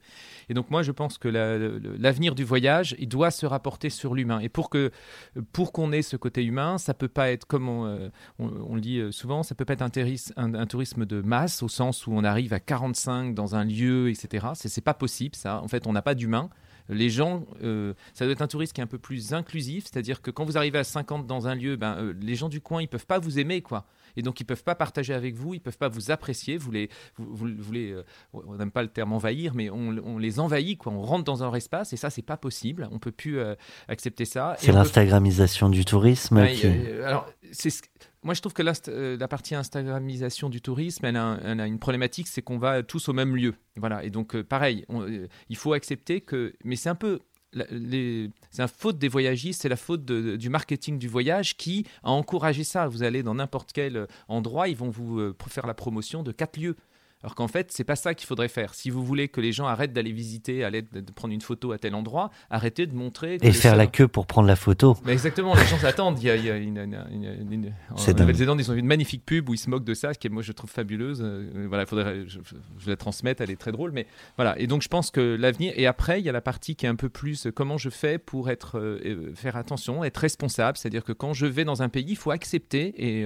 [0.50, 4.40] Et donc, moi, je pense que l'avenir du voyage, il doit se rapporter sur l'humain.
[4.40, 4.90] Et pour qu'on
[5.52, 8.10] pour qu'on ait ce côté humain, ça peut pas être, comme on, euh,
[8.40, 12.08] le dit euh, souvent, ça peut pas être un, un, tourisme de masse, au sens
[12.08, 14.48] où on arrive à 45 dans un lieu, etc.
[14.54, 15.62] C'est pas possible, ça.
[15.62, 16.50] En fait, on n'a pas d'humain
[16.90, 20.22] les gens, euh, ça doit être un tourisme qui est un peu plus inclusif, c'est-à-dire
[20.22, 22.88] que quand vous arrivez à 50 dans un lieu, ben, les gens du coin, ils
[22.88, 23.86] peuvent pas vous aimer, quoi
[24.18, 26.90] et donc ils peuvent pas partager avec vous, ils peuvent pas vous apprécier, vous les,
[27.18, 30.92] vous, euh, on n'aime pas le terme envahir, mais on, les envahit, quoi.
[30.92, 33.56] On rentre dans leur espace et ça c'est pas possible, on peut plus euh,
[33.88, 34.56] accepter ça.
[34.60, 36.38] C'est l'instagramisation du tourisme.
[36.38, 37.72] Euh, alors c'est
[38.24, 42.57] moi, je trouve que la, partie Instagramisation du tourisme, elle a, une problématique, c'est qu'on
[42.57, 43.55] va tous au même lieu.
[43.78, 44.03] Voilà.
[44.03, 44.86] Et donc, pareil,
[45.49, 46.53] il faut accepter que.
[46.63, 47.20] Mais c'est un peu
[47.53, 52.63] c'est la faute des voyagistes, c'est la faute du marketing du voyage qui a encouragé
[52.63, 52.88] ça.
[52.88, 56.59] Vous allez dans n'importe quel endroit, ils vont vous euh, faire la promotion de quatre
[56.59, 56.76] lieux.
[57.22, 58.74] Alors qu'en fait, c'est pas ça qu'il faudrait faire.
[58.74, 61.78] Si vous voulez que les gens arrêtent d'aller visiter, aller de prendre une photo à
[61.78, 63.38] tel endroit, arrêtez de montrer.
[63.41, 64.95] Et faire la queue pour prendre la photo.
[65.03, 66.17] Mais exactement, les gens s'attendent.
[66.20, 69.49] Il y a, il y a une, une, en Nouvelle-Zélande, ils ont une magnifique pub
[69.49, 71.20] où ils se moquent de ça, ce qui moi je trouve fabuleuse.
[71.22, 72.39] Euh, voilà, faudrait, je,
[72.78, 73.91] je, la transmettre, elle est très drôle.
[73.91, 74.07] Mais
[74.38, 74.57] voilà.
[74.57, 75.74] Et donc je pense que l'avenir.
[75.76, 77.89] Et après, il y a la partie qui est un peu plus euh, comment je
[77.89, 80.78] fais pour être, euh, faire attention, être responsable.
[80.78, 83.26] C'est-à-dire que quand je vais dans un pays, il faut accepter et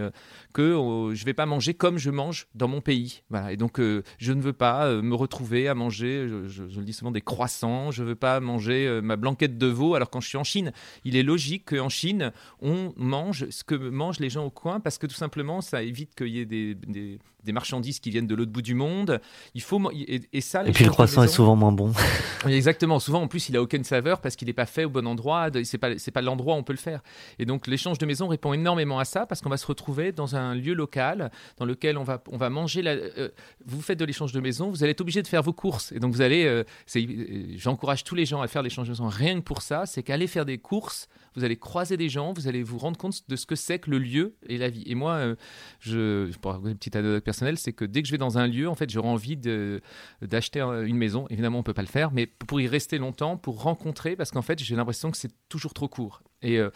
[0.54, 3.22] que oh, je vais pas manger comme je mange dans mon pays.
[3.30, 3.52] Voilà.
[3.52, 3.80] Et donc
[4.18, 7.92] je ne veux pas euh, me retrouver à manger, je, le dis souvent, des croissants,
[7.92, 10.44] je ne veux pas manger euh, ma blanquette de veau alors quand je suis en
[10.44, 10.72] Chine.
[11.04, 12.32] Il est logique qu'en Chine,
[12.62, 16.16] on mange ce que mangent les gens au coin parce que tout simplement, ça évite
[16.16, 17.20] qu'il y ait des, des
[17.52, 19.20] marchandises qui viennent de l'autre bout du monde.
[19.54, 20.66] Il faut et, ça.
[20.66, 21.92] et puis le croissant est souvent moins bon.
[22.48, 23.00] exactement.
[23.00, 25.50] Souvent, en plus, il a aucune saveur parce qu'il n'est pas fait au bon endroit.
[25.64, 27.02] C'est pas c'est pas l'endroit où on peut le faire.
[27.40, 30.36] Et donc l'échange de maison répond énormément à ça parce qu'on va se retrouver dans
[30.36, 32.82] un lieu local dans lequel on va on va manger.
[32.82, 33.30] La, euh,
[33.66, 35.92] vous faites de l'échange de maison, vous allez être obligé de faire vos courses.
[35.92, 36.46] Et donc vous allez.
[36.46, 36.64] Euh,
[37.58, 39.86] j'encourage tous les gens à faire l'échange de maison rien que pour ça.
[39.86, 43.28] C'est qu'aller faire des courses vous allez croiser des gens, vous allez vous rendre compte
[43.28, 44.84] de ce que c'est que le lieu et la vie.
[44.86, 45.36] Et moi, euh,
[45.80, 48.70] je, pour une petite anecdote personnelle, c'est que dès que je vais dans un lieu,
[48.70, 49.38] en fait, j'aurais envie
[50.22, 51.26] d'acheter une maison.
[51.30, 54.42] Évidemment, on peut pas le faire, mais pour y rester longtemps, pour rencontrer, parce qu'en
[54.42, 56.22] fait, j'ai l'impression que c'est toujours trop court.
[56.42, 56.70] Et euh,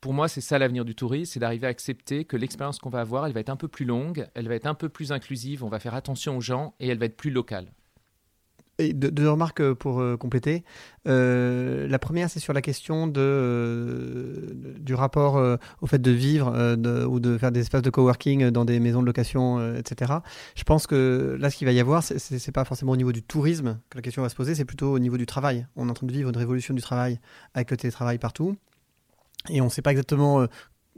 [0.00, 3.00] pour moi, c'est ça l'avenir du tourisme, c'est d'arriver à accepter que l'expérience qu'on va
[3.00, 5.62] avoir, elle va être un peu plus longue, elle va être un peu plus inclusive,
[5.62, 7.72] on va faire attention aux gens et elle va être plus locale
[8.78, 10.64] deux, remarques euh, pour euh, compléter.
[11.06, 17.38] Euh, la première, c'est sur la question du rapport au fait de vivre ou de
[17.38, 20.14] faire des espaces de coworking dans des maisons de location, etc.
[20.54, 23.22] Je pense que là, ce qu'il va y avoir, c'est pas forcément au niveau du
[23.22, 25.66] tourisme que la question va se poser, c'est plutôt au niveau du travail.
[25.76, 27.18] On est en train de vivre une révolution du travail
[27.54, 28.56] avec le télétravail partout.
[29.48, 30.46] Et on ne sait pas exactement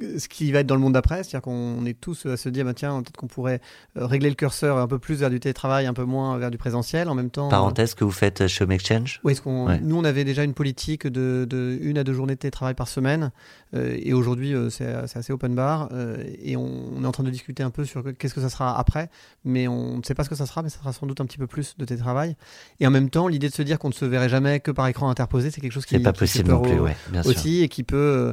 [0.01, 2.65] ce qui va être dans le monde d'après, c'est-à-dire qu'on est tous à se dire,
[2.65, 3.61] bah, tiens, peut-être qu'on pourrait
[3.97, 6.59] euh, régler le curseur un peu plus vers du télétravail, un peu moins vers du
[6.59, 7.49] présentiel, en même temps.
[7.49, 9.21] Parenthèse que vous faites chez Home Exchange?
[9.23, 12.41] Oui, qu'on, nous on avait déjà une politique de, de, une à deux journées de
[12.41, 13.31] télétravail par semaine,
[13.75, 15.91] euh, et aujourd'hui euh, c'est, assez open bar,
[16.43, 19.11] et on, est en train de discuter un peu sur qu'est-ce que ça sera après,
[19.45, 21.27] mais on ne sait pas ce que ça sera, mais ça sera sans doute un
[21.27, 22.37] petit peu plus de télétravail.
[22.81, 24.89] Et en même temps, l'idée de se dire qu'on ne se verrait jamais que par
[24.89, 27.69] écran interposé, c'est quelque chose qui est pas possible non plus, ouais, bien aussi, et
[27.69, 28.33] qui peut euh,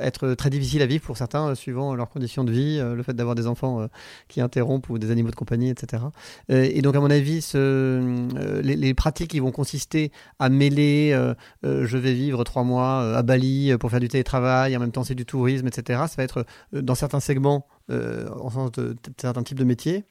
[0.00, 3.02] être très difficile à vivre pour certains, euh, suivant leurs conditions de vie, euh, le
[3.02, 3.88] fait d'avoir des enfants
[4.28, 6.02] qui interrompent ou des animaux de compagnie, etc.
[6.48, 11.18] et donc, à mon avis, les, pratiques qui vont consister à mêler
[11.62, 15.14] je vais vivre trois mois à Bali pour faire du télétravail, en même temps c'est
[15.14, 19.64] du tourisme, etc., ça va être dans certains segments, en sens de certains types de
[19.64, 20.04] métiers,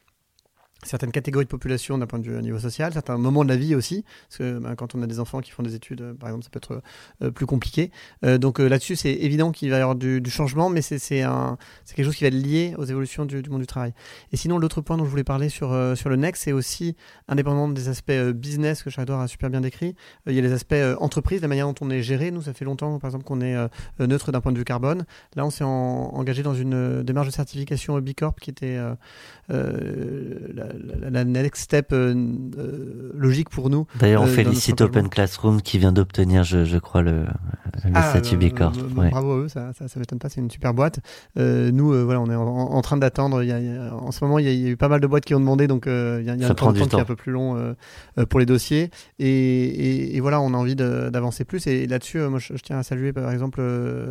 [0.84, 3.74] certaines catégories de population d'un point de vue niveau social, certains moments de la vie
[3.74, 6.28] aussi, parce que ben, quand on a des enfants qui font des études, euh, par
[6.28, 6.82] exemple, ça peut être
[7.22, 7.90] euh, plus compliqué.
[8.24, 12.14] Euh, donc là-dessus, c'est évident qu'il va y avoir du, changement, mais c'est quelque chose
[12.14, 13.92] qui va être lié aux évolutions du, monde du travail.
[14.32, 17.68] Et sinon, l'autre point dont je voulais parler sur, sur le Next, c'est aussi, indépendamment
[17.68, 21.42] des aspects business que Chardor a super bien décrit, il y a les aspects entreprise,
[21.42, 22.30] la manière dont on est géré.
[22.30, 23.56] Nous, ça fait longtemps, par exemple, qu'on est
[23.98, 25.04] neutre d'un point de vue carbone.
[25.34, 28.78] Là, on s'est engagé dans une démarche de certification B Corp qui était
[29.48, 30.69] la,
[31.10, 32.14] la, next step euh,
[32.58, 33.86] euh, logique pour nous.
[33.98, 37.22] D'ailleurs, on euh, félicite Open Classroom qui vient d'obtenir, je, crois, le,
[37.84, 38.76] le ah, statut B Corp.
[38.76, 41.00] Bravo à eux, ça, ça, m'étonne pas, c'est une super boîte.
[41.36, 43.42] nous, voilà, on est en, train d'attendre.
[43.92, 45.84] En ce moment, il y, a eu pas mal de boîtes qui ont demandé, donc
[45.86, 47.74] il y a, un temps, qui est un peu plus long
[48.28, 48.90] pour les dossiers.
[49.18, 51.66] Et, voilà, on a envie d'avancer plus.
[51.66, 53.60] Et là-dessus, moi, je, tiens à saluer par exemple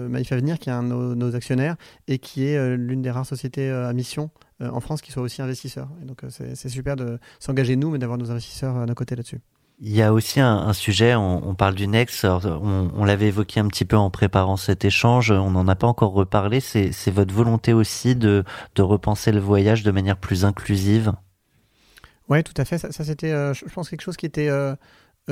[0.09, 1.75] Maïf Avenir, qui est un de nos, nos actionnaires
[2.07, 4.29] et qui est l'une des rares sociétés à mission
[4.61, 5.89] en France qui soient aussi investisseurs.
[6.01, 9.15] Et donc euh, c'est super de s'engager nous, mais d'avoir nos investisseurs à nos côtés
[9.15, 9.39] là-dessus.
[9.81, 13.85] Il y a aussi un, sujet, on, parle du Next, on, l'avait évoqué un petit
[13.85, 18.13] peu en préparant cet échange, on n'en a pas encore reparlé, c'est votre volonté aussi
[18.13, 18.43] de,
[18.75, 21.13] de, repenser le voyage de manière plus inclusive?
[22.27, 24.75] Oui, tout à fait, ça, c'était, euh, je pense, quelque chose qui était euh,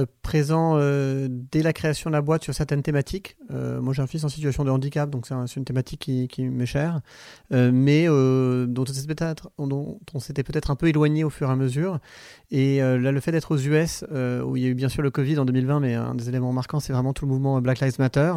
[0.06, 3.38] présent euh, dès la création de la boîte sur certaines thématiques.
[3.52, 6.44] Euh, moi, j'ai un fils en situation de handicap, donc c'est une thématique qui, qui
[6.44, 7.02] m'est chère,
[7.52, 8.86] mais dont
[10.14, 12.00] on s'était peut-être un peu éloigné au fur et à mesure.
[12.52, 14.04] Et là, le fait d'être aux US,
[14.46, 16.54] où il y a eu bien sûr le Covid en 2020, mais un des éléments
[16.54, 18.34] marquants, c'est vraiment tout le mouvement Black Lives Matter,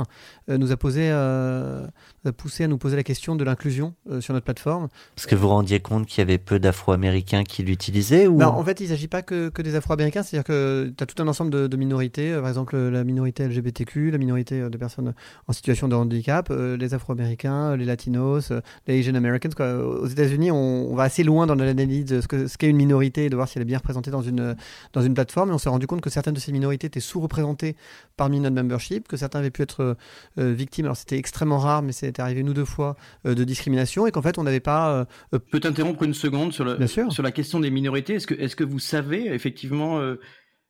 [0.48, 1.90] nous a posé, a
[2.36, 4.88] poussé à nous poser la question de l'inclusion sur notre plateforme.
[5.14, 8.36] Parce que vous rendiez compte qu'il y avait peu d'Afro-Américains qui l'utilisaient ou...
[8.36, 11.06] Ben, en fait, il ne s'agit pas que, que des Afro-Américains, c'est-à-dire que tu as
[11.06, 14.78] tout un ensemble de, minorités, euh, par exemple la minorité LGBTQ, la minorité euh, de
[14.78, 15.14] personnes
[15.46, 18.52] en situation de handicap, euh, les Afro-Américains, les Latinos,
[18.86, 19.50] les Asian Americans.
[19.60, 23.30] Aux États-Unis, on, va assez loin dans l'analyse de ce qu'est ce une minorité et
[23.30, 24.54] de voir si elle est bien représentée dans une,
[24.92, 25.50] dans une plateforme.
[25.50, 27.76] Et on s'est rendu compte que certaines de ces minorités étaient sous-représentées
[28.16, 29.96] parmi notre membership, que certains avaient pu être
[30.36, 30.86] victimes.
[30.86, 34.38] Alors c'était extrêmement rare, mais c'était arrivé nous deux fois de discrimination et qu'en fait
[34.38, 35.06] on n'avait pas.
[35.50, 38.14] Peut t'interrompre une seconde sur, le, sur la question des minorités.
[38.14, 40.00] Est-ce que, est -ce que vous savez effectivement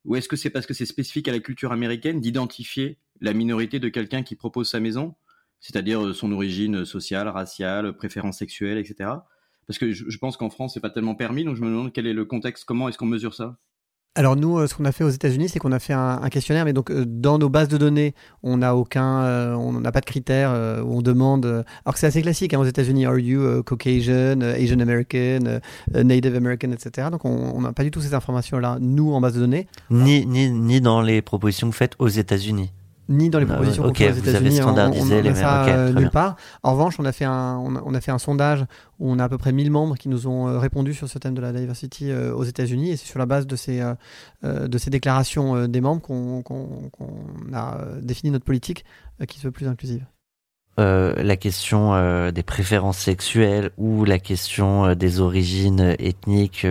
[0.04, 3.78] ou est-ce que c'est parce que c'est spécifique à la culture américaine d'identifier la minorité
[3.78, 5.14] de quelqu'un qui propose sa maison,
[5.60, 9.10] c'est-à-dire euh, son origine sociale, raciale, préférence sexuelle, etc.
[9.66, 12.06] Parce que je, pense qu'en France, c'est pas tellement permis, donc je me demande quel
[12.06, 13.56] est le contexte, comment est-ce qu'on mesure ça?
[14.16, 16.64] Alors nous, euh, ce qu'on a fait aux États-Unis, c'est qu'on a fait un, questionnaire,
[16.64, 20.00] mais donc euh, dans nos bases de données, on n'a aucun, euh, on n'a pas
[20.00, 20.50] de critères
[20.84, 21.46] où on demande.
[21.46, 25.60] alors que c'est assez classique hein, aux États-Unis, are you Caucasian, Asian American,
[25.94, 27.08] Native American, etc.
[27.12, 29.68] Donc on n'a pas du tout ces informations-là nous en base de données.
[29.90, 32.72] Ni ni ni dans les propositions faites aux États-Unis
[33.10, 34.62] ni dans les ah propositions okay, aux États-Unis.
[34.62, 36.36] On, on, les ça euh, nulle part.
[36.62, 38.64] En revanche, on a fait un, on a, fait un sondage
[38.98, 41.18] où on a à peu près 1000 membres qui nous ont euh, répondu sur ce
[41.18, 43.82] thème de la diversity euh, aux États-Unis, et c'est sur la base de ces,
[44.42, 46.42] de ces déclarations des membres qu'on
[47.52, 48.84] a défini notre politique
[49.26, 50.04] qui se veut plus inclusive.
[50.80, 56.66] La question des préférences sexuelles ou la question des origines ethniques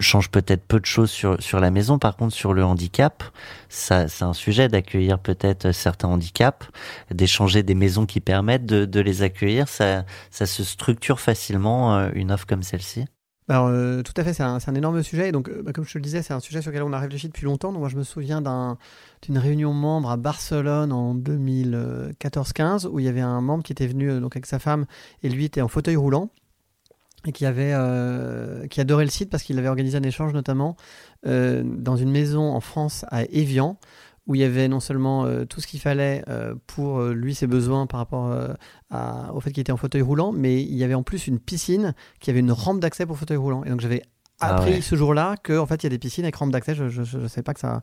[0.00, 1.98] change peut-être peu de choses sur, sur la maison.
[1.98, 3.22] Par contre, sur le handicap,
[3.68, 6.66] ça, c'est un sujet d'accueillir peut-être certains handicaps,
[7.10, 9.68] d'échanger des maisons qui permettent de, de les accueillir.
[9.68, 13.06] Ça, ça se structure facilement, euh, une offre comme celle-ci
[13.48, 15.30] alors, euh, tout à fait, c'est un, énorme sujet.
[15.30, 16.98] Donc, euh, bah, comme je te le disais, c'est un sujet sur lequel on a
[16.98, 17.70] réfléchi depuis longtemps.
[17.70, 23.20] Moi, je me souviens d'une réunion membre à Barcelone en 2014-15 où il y avait
[23.20, 24.86] un membre qui était venu donc avec sa femme
[25.22, 26.30] et lui était en fauteuil roulant
[27.26, 30.76] et qui euh, qui adorait le site parce qu'il avait organisé un échange notamment
[31.26, 33.78] euh, dans une maison en France à Évian
[34.26, 36.24] où il y avait non seulement euh, tout ce qu'il fallait
[36.66, 38.36] pour lui ses besoins par rapport
[39.34, 41.94] au fait qu'il était en fauteuil roulant, mais il y avait en plus une piscine
[42.20, 43.64] qui avait une rampe d'accès pour fauteuil roulant.
[43.64, 43.80] Et donc
[44.40, 46.74] ah appris ce jour-là qu'en en fait il y a des piscines avec rampe d'accès.
[46.74, 47.80] Je ne savais pas que ça,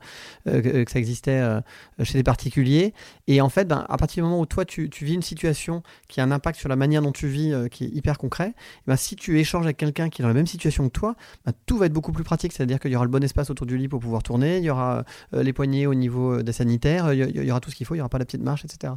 [0.48, 1.62] euh, que, ça existait euh,
[2.04, 2.94] chez des particuliers.
[3.28, 5.82] Et en fait, ben, à partir du moment où toi tu, tu, vis une situation
[6.08, 8.54] qui a un impact sur la manière dont tu vis, euh, qui est hyper concret,
[8.86, 11.54] ben, si tu échanges avec quelqu'un qui est dans la même situation que toi, ben,
[11.66, 12.54] tout va être beaucoup plus pratique.
[12.54, 14.70] C'est-à-dire qu'il y aura le bon espace autour du lit pour pouvoir tourner, il y
[14.70, 17.98] aura les poignées au niveau des sanitaires, il y, aura tout ce qu'il faut, il
[17.98, 18.94] n'y aura pas la petite marche, etc.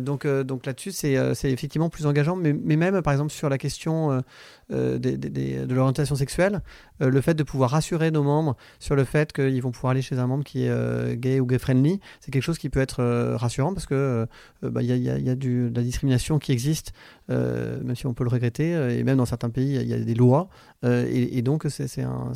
[0.00, 1.14] donc donc là-dessus, c'est
[1.44, 2.36] effectivement plus engageant.
[2.36, 4.22] Mais, mais, même par exemple sur la question
[4.70, 6.62] de l'orientation sexuelle.
[7.02, 10.02] Euh, le fait de pouvoir rassurer nos membres sur le fait qu'ils vont pouvoir aller
[10.02, 12.80] chez un membre qui est euh, gay ou gay friendly, c'est quelque chose qui peut
[12.80, 14.26] être euh, rassurant parce que
[14.62, 16.92] bah, il y, a, a de la discrimination qui existe,
[17.28, 20.14] même si on peut le regretter, et même dans certains pays il y, a des
[20.14, 20.48] lois,
[20.82, 22.32] et, donc c'est un,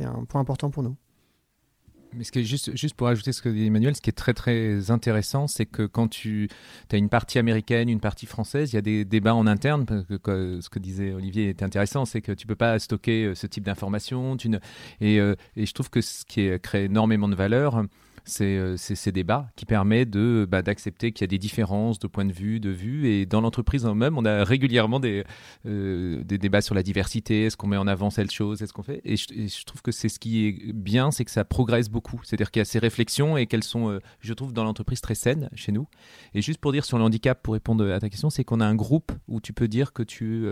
[0.00, 0.96] un point important pour nous.
[2.16, 4.14] Mais ce qui est juste, juste pour ajouter ce que dit Emmanuel, ce qui est
[4.14, 6.48] très très intéressant, c'est que quand tu
[6.92, 9.86] as une partie américaine, une partie française, il y a des débats en interne.
[10.18, 13.64] Ce que disait Olivier est intéressant, c'est que tu peux pas stocker euh, ce type
[13.64, 14.36] d'informations.
[14.44, 14.58] Ne...
[15.00, 17.84] Et, euh, et, je trouve que ce qui crée énormément de valeur,
[18.40, 22.06] euh, c'est ces débats qui permettent de bah, d'accepter qu'il y a des différences de
[22.06, 23.08] points de vue, de vue.
[23.08, 25.24] Et dans l'entreprise en même, on a régulièrement des,
[25.66, 27.44] euh, des débats sur la diversité.
[27.44, 28.62] Est-ce qu'on met en avant cette chose?
[28.62, 29.00] Est-ce qu'on fait?
[29.04, 32.20] Et je, trouve que c'est ce qui est bien, c'est que ça progresse beaucoup.
[32.24, 35.14] C'est-à-dire qu'il y a ces réflexions et qu'elles sont, euh, je trouve, dans l'entreprise très
[35.14, 35.86] saines chez nous.
[36.34, 38.66] Et juste pour dire sur le handicap, pour répondre à ta question, c'est qu'on a
[38.66, 40.44] un groupe où tu peux dire que tu,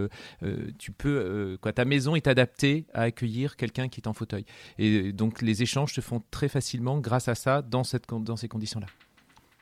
[0.79, 4.45] tu peux, quoi, ta maison est adaptée à accueillir quelqu'un qui est en fauteuil.
[4.79, 8.49] Et donc les échanges se font très facilement grâce à ça dans, cette, dans ces
[8.49, 8.87] conditions-là.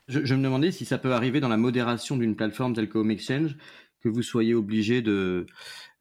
[0.09, 3.11] Je, me demandais si ça peut arriver dans la modération d'une plateforme telle que Home
[3.11, 3.57] Exchange,
[4.01, 5.47] que vous soyez obligé de,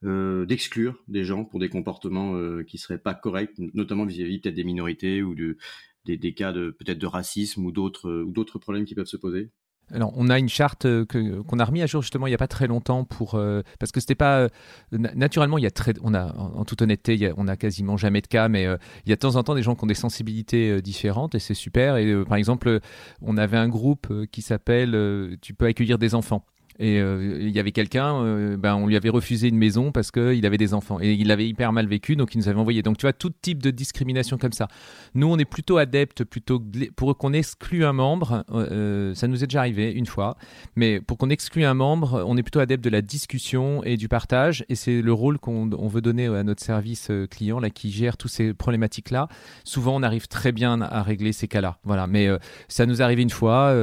[0.03, 4.56] euh, d'exclure des gens pour des comportements euh, qui seraient pas corrects, notamment vis-à-vis peut-être
[4.56, 5.58] des minorités ou de,
[6.06, 9.18] des, des cas de peut-être de racisme ou d'autres ou d'autres problèmes qui peuvent se
[9.18, 9.49] poser.
[9.94, 12.40] Alors, on a une charte euh, qu'on a remis à jour justement il n'y a
[12.40, 14.50] pas très longtemps pour euh, parce que c'était pas euh,
[14.92, 18.28] naturellement il y a très on a en, toute honnêteté on a quasiment jamais de
[18.28, 20.82] cas mais il y a de temps en temps des gens qui ont des sensibilités
[20.82, 22.80] différentes et c'est super et par exemple
[23.22, 26.46] on avait un groupe qui s'appelle tu peux accueillir des enfants
[26.78, 30.12] et euh, il y avait quelqu'un, euh, ben, on lui avait refusé une maison parce
[30.12, 31.00] qu'il avait des enfants.
[31.02, 32.82] Et il avait hyper mal vécu, donc il nous avait envoyé.
[32.82, 34.68] Donc tu vois, tout type de discrimination comme ça.
[35.14, 36.62] Nous, on est plutôt adeptes, plutôt
[36.96, 40.38] pour qu'on exclue un membre, euh, ça nous est déjà arrivé une fois,
[40.76, 44.10] mais pour qu'on exclue un membre, on est plutôt adepte de la discussion et du
[44.10, 44.66] partage.
[44.68, 48.32] Et c'est le rôle qu'on veut donner à notre service client, là, qui gère toutes
[48.32, 49.30] ces problématiques-là.
[49.64, 51.78] Souvent, on arrive très bien à régler ces cas-là.
[51.84, 52.08] Voilà.
[52.08, 52.28] Mais
[52.68, 53.74] ça nous arrive une fois.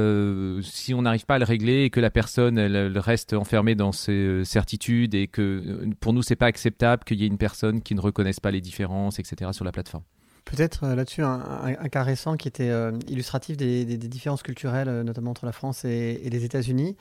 [0.61, 3.91] si on n'arrive pas à le régler et que la personne, elle, reste enfermé dans
[3.91, 7.37] ses euh, certitudes et que euh, pour nous, c'est pas acceptable qu'il y ait une
[7.37, 9.51] personne qui ne reconnaisse pas les différences, etc.
[9.53, 10.03] sur la plateforme.
[10.45, 12.71] Peut-être euh, là-dessus un, cas récent qui était
[13.07, 16.95] illustratif des, différences culturelles, notamment entre la France et, les États-Unis.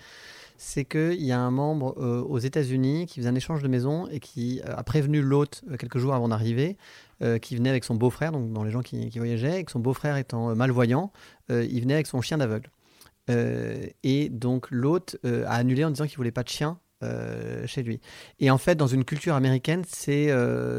[0.59, 4.21] C'est qu'il y a un membre aux États-Unis qui faisait un échange de maison et
[4.21, 6.77] qui a prévenu l'hôte quelques jours avant d'arriver,
[7.41, 9.81] qui venait avec son beau-frère, donc dans les gens qui, qui voyageaient, et que son
[9.81, 11.11] beau-frère étant malvoyant,
[11.49, 12.71] il venait avec son chien d'aveugle.
[13.31, 17.67] Euh, et donc l'hôte euh, a annulé en disant qu'il voulait pas de chien euh,
[17.67, 18.01] chez lui.
[18.39, 20.31] Et en fait, dans une culture américaine, c'est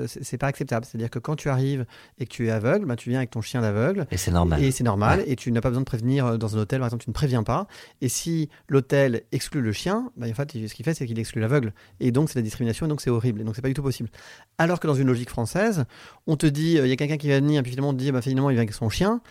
[0.07, 0.85] c'est pas acceptable.
[0.85, 1.85] C'est-à-dire que quand tu arrives
[2.17, 4.07] et que tu es aveugle, bah, tu viens avec ton chien d'aveugle.
[4.09, 4.63] Et c'est normal.
[4.63, 5.23] Et c'est normal.
[5.27, 7.43] Et tu n'as pas besoin de prévenir dans un hôtel, par exemple, tu ne préviens
[7.43, 7.67] pas.
[7.99, 11.41] Et si l'hôtel exclut le chien, bah, en fait, ce qu'il fait, c'est qu'il exclut
[11.41, 11.73] l'aveugle.
[11.99, 12.85] Et donc, c'est la discrimination.
[12.85, 13.41] Et donc, c'est horrible.
[13.41, 14.09] Et donc, c'est pas du tout possible.
[14.57, 15.83] Alors que dans une logique française,
[16.27, 17.99] on te dit, il y a quelqu'un qui va venir, et puis finalement, on te
[17.99, 19.21] dit, bah, finalement, il vient avec son chien.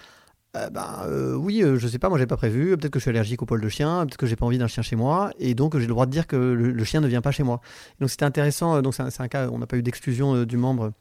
[0.55, 2.77] Euh, ben, euh, oui, euh, je sais pas, moi j'ai pas prévu.
[2.77, 4.67] Peut-être que je suis allergique au poil de chien, peut-être que j'ai pas envie d'un
[4.67, 7.23] chien chez moi, et donc j'ai le droit de dire que le, chien ne vient
[7.23, 7.61] pas chez moi.
[8.01, 8.83] Donc c'était intéressant.
[8.83, 10.93] Donc c'est un, un, cas, on n'a pas eu d'exclusion du membre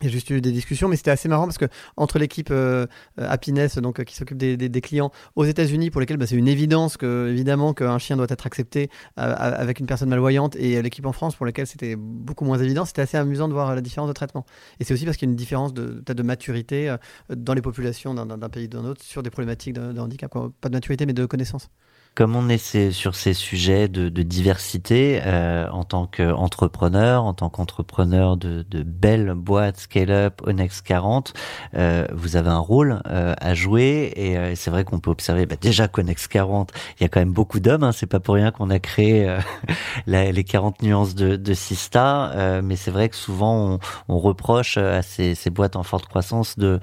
[0.00, 2.50] il y a juste eu des discussions, mais c'était assez marrant parce que entre l'équipe
[2.50, 2.86] euh,
[3.16, 7.98] Happiness, donc qui s'occupe des, clients aux États-Unis, pour lesquels bah, c'est une évidence qu'un
[7.98, 11.66] chien doit être accepté euh, avec une personne malvoyante, et l'équipe en France pour laquelle
[11.66, 14.46] c'était beaucoup moins évident, c'était assez amusant de voir la différence de traitement.
[14.78, 16.96] Et c'est aussi parce qu'il y a une différence de, de maturité euh,
[17.34, 20.74] dans les populations d'un pays d'un autre sur des problématiques de, de handicap, pas de
[20.74, 21.70] maturité mais de connaissance
[22.14, 28.36] comme on est sur ces sujets de, diversité, euh, en tant qu'entrepreneur, en tant qu'entrepreneur
[28.36, 31.32] de, belles boîtes scale-up, Onex 40,
[31.74, 35.54] euh, vous avez un rôle euh, à jouer et c'est vrai qu'on peut observer bah,
[35.60, 38.50] déjà qu'Onex 40, il y a quand même beaucoup d'hommes, hein, c'est pas pour rien
[38.50, 39.38] qu'on a créé
[40.06, 43.78] les 40 nuances de, Sista, mais c'est vrai que souvent
[44.08, 46.80] on, reproche à ces, boîtes en forte croissance de,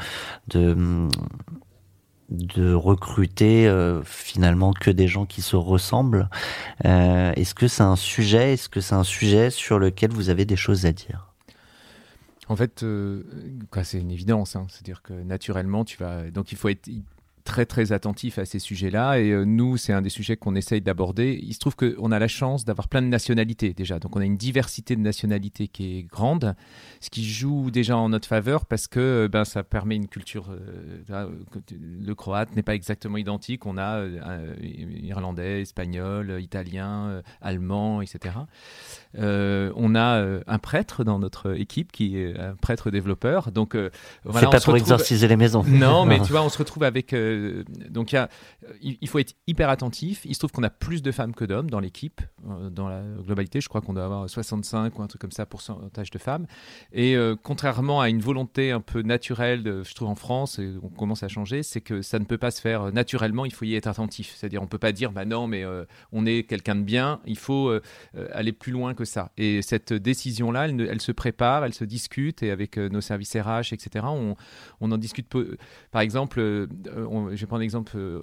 [0.47, 1.09] de
[2.30, 6.30] de recruter euh, finalement que des gens qui se ressemblent.
[6.86, 10.45] Euh, est-ce que c'est un sujet Est-ce que c'est un sujet sur lequel vous avez
[10.45, 11.34] des choses à dire?
[12.47, 13.23] En fait, euh,
[13.84, 14.55] c'est une évidence.
[14.55, 14.67] Hein.
[14.69, 16.30] C'est-à-dire que naturellement, tu vas.
[16.32, 16.89] Donc, il faut être
[17.46, 20.82] très très attentif à ces sujets-là et euh, nous c'est un des sujets qu'on essaye
[20.82, 21.39] d'aborder.
[21.41, 24.26] Il se trouve qu'on a la chance d'avoir plein de nationalités déjà, donc on a
[24.26, 26.56] une diversité de nationalités qui est grande,
[27.00, 30.48] ce qui joue déjà en notre faveur parce que euh, ben, ça permet une culture,
[30.50, 31.30] euh,
[31.72, 34.04] le croate n'est pas exactement identique, on a
[34.64, 38.36] irlandais, espagnol, italien, allemand, etc.
[39.16, 43.76] on a un prêtre dans notre équipe qui est un prêtre développeur, donc
[44.24, 45.64] voilà, c'est pas pour exorciser les maisons.
[45.68, 48.16] Non, mais tu vois, on se retrouve avec euh, donc
[48.82, 50.26] il faut être hyper attentif.
[50.26, 52.22] Il se trouve qu'on a plus de femmes que d'hommes dans l'équipe.
[52.72, 56.12] dans la globalité, je crois qu'on doit avoir 65 ou un truc comme ça pourcentage
[56.12, 56.46] de femmes.
[56.94, 61.28] Et contrairement à une volonté un peu naturelle, je trouve en France, on commence à
[61.28, 63.46] changer, c'est que ça ne peut pas se faire naturellement.
[63.46, 64.36] Il faut y être attentif.
[64.36, 65.64] C'est-à-dire, on peut pas dire, bah non, mais
[66.12, 67.20] on est quelqu'un de bien.
[67.26, 67.72] Il faut
[68.32, 69.32] aller plus loin que ça.
[69.38, 73.74] Et cette décision-là, elle, elle, se prépare, elle se discute, et avec nos services RH,
[73.74, 74.36] etc., on,
[74.82, 75.28] on en discute.
[75.92, 76.68] Par exemple,
[77.26, 78.21] euh, je vais prendre l'exemple euh,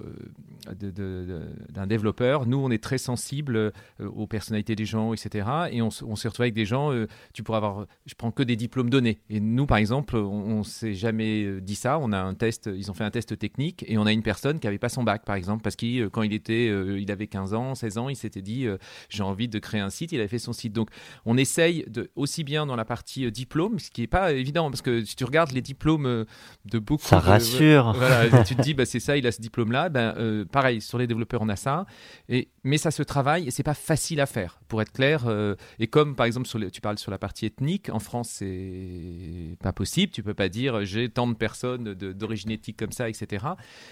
[1.69, 2.45] d'un développeur.
[2.45, 5.47] Nous, on est très sensible euh, aux personnalités des gens, etc.
[5.71, 6.91] Et on, on s'est retrouvé avec des gens,
[7.33, 9.19] tu pourrais avoir, je prends que des diplômes donnés.
[9.29, 11.99] Et nous, par exemple, on, ne s'est jamais dit ça.
[11.99, 14.59] On a un test, ils ont fait un test technique et on a une personne
[14.59, 17.53] qui avait pas son bac, par exemple, parce qu'il, quand il était, il avait 15
[17.53, 18.67] ans, 16 ans, il s'était dit,
[19.09, 20.11] j'ai envie de créer un site.
[20.11, 20.73] Il avait fait son site.
[20.73, 20.89] Donc,
[21.25, 24.81] on essaye de, aussi bien dans la partie diplôme, ce qui n'est pas évident, parce
[24.81, 26.25] que si tu regardes les diplômes
[26.65, 27.03] de beaucoup.
[27.03, 27.93] Ça rassure.
[27.93, 29.89] voilà, tu te dis, bah, c'est ça, il a ce diplôme-là.
[29.89, 31.87] Ben, euh, pareil, sur les développeurs, on a ça.
[32.29, 35.23] Et, mais ça se travaille et c'est pas facile à faire, pour être clair.
[35.25, 39.73] Euh, et comme, par exemple, tu parles sur la partie ethnique, en France, c'est pas
[39.73, 40.11] possible.
[40.11, 43.45] Tu peux pas dire, j'ai tant de personnes d'origine ethnique comme ça, etc.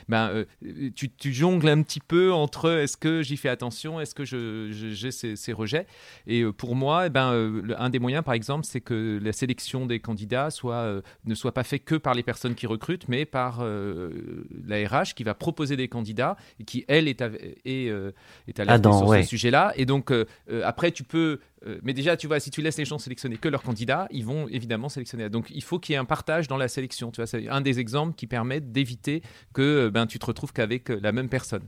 [0.07, 4.23] Ben, euh, tu, jongles un petit peu entre est-ce que j'y fais attention, est-ce que
[4.23, 5.87] j'ai ces, rejets?
[6.27, 9.99] Et pour moi, eh ben, un des moyens, par exemple, c'est que la sélection des
[9.99, 14.90] candidats soit, ne soit pas faite que par les personnes qui recrutent, mais par la
[14.91, 18.11] RH qui va proposer des candidats et qui, elle, est, est, euh,
[18.47, 19.73] est ah, sur ce sujet-là.
[19.75, 20.25] Et donc, euh,
[20.63, 21.39] après, tu peux.
[21.83, 24.47] mais déjà, tu vois, si tu laisses les gens sélectionner que leurs candidats, ils vont
[24.47, 25.29] évidemment sélectionner.
[25.29, 27.11] Donc, il faut qu'il y ait un partage dans la sélection.
[27.11, 29.21] Tu vois, c'est un des exemples qui permettent d'éviter
[29.53, 31.63] que ben, tu te retrouves qu'avec la même personne.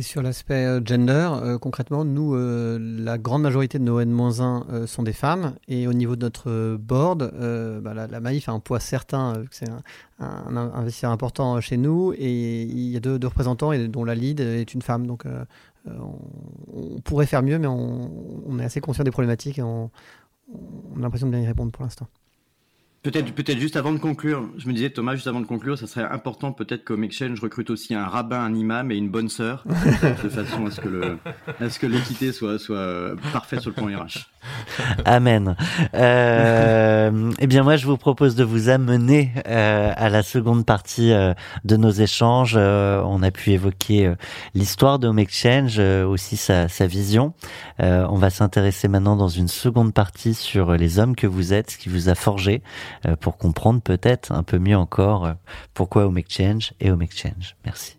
[0.00, 4.86] Et sur l'aspect euh, gender, euh, concrètement, nous, euh, la grande majorité de nos N-1
[4.86, 5.56] sont des femmes.
[5.68, 7.30] Et au niveau de notre board,
[7.82, 9.68] bah, la, la, Maïf a un poids certain, c'est
[10.18, 12.14] un, investisseur important chez nous.
[12.16, 15.06] Et il y a deux, représentants, dont la lead est une femme.
[15.06, 15.24] Donc
[15.86, 19.90] on, pourrait faire mieux, mais on, est assez conscient des problématiques et on
[20.96, 22.06] a l'impression de bien y répondre pour l'instant.
[23.02, 25.86] Peut-être, peut-être juste avant de conclure, je me disais Thomas, juste avant de conclure, ça
[25.86, 29.64] serait important peut-être qu'au Exchange recrute aussi un rabbin, un imam et une bonne sœur,
[30.22, 31.18] de façon à ce que le,
[31.60, 34.28] à ce que l'équité soit soit parfaite sur le plan RH.
[35.04, 35.56] Amen.
[35.94, 41.12] Euh, eh bien moi, je vous propose de vous amener euh, à la seconde partie
[41.12, 41.34] euh,
[41.64, 42.56] de nos échanges.
[42.56, 44.12] On a pu évoquer
[44.54, 47.34] l'histoire de Home Exchange, aussi sa, vision.
[47.78, 51.78] on va s'intéresser maintenant dans une seconde partie sur les hommes que vous êtes, ce
[51.78, 52.62] qui vous a forgé.
[53.20, 55.32] Pour comprendre peut-être un peu mieux encore
[55.74, 57.56] pourquoi Home Exchange et Home Exchange.
[57.64, 57.98] Merci.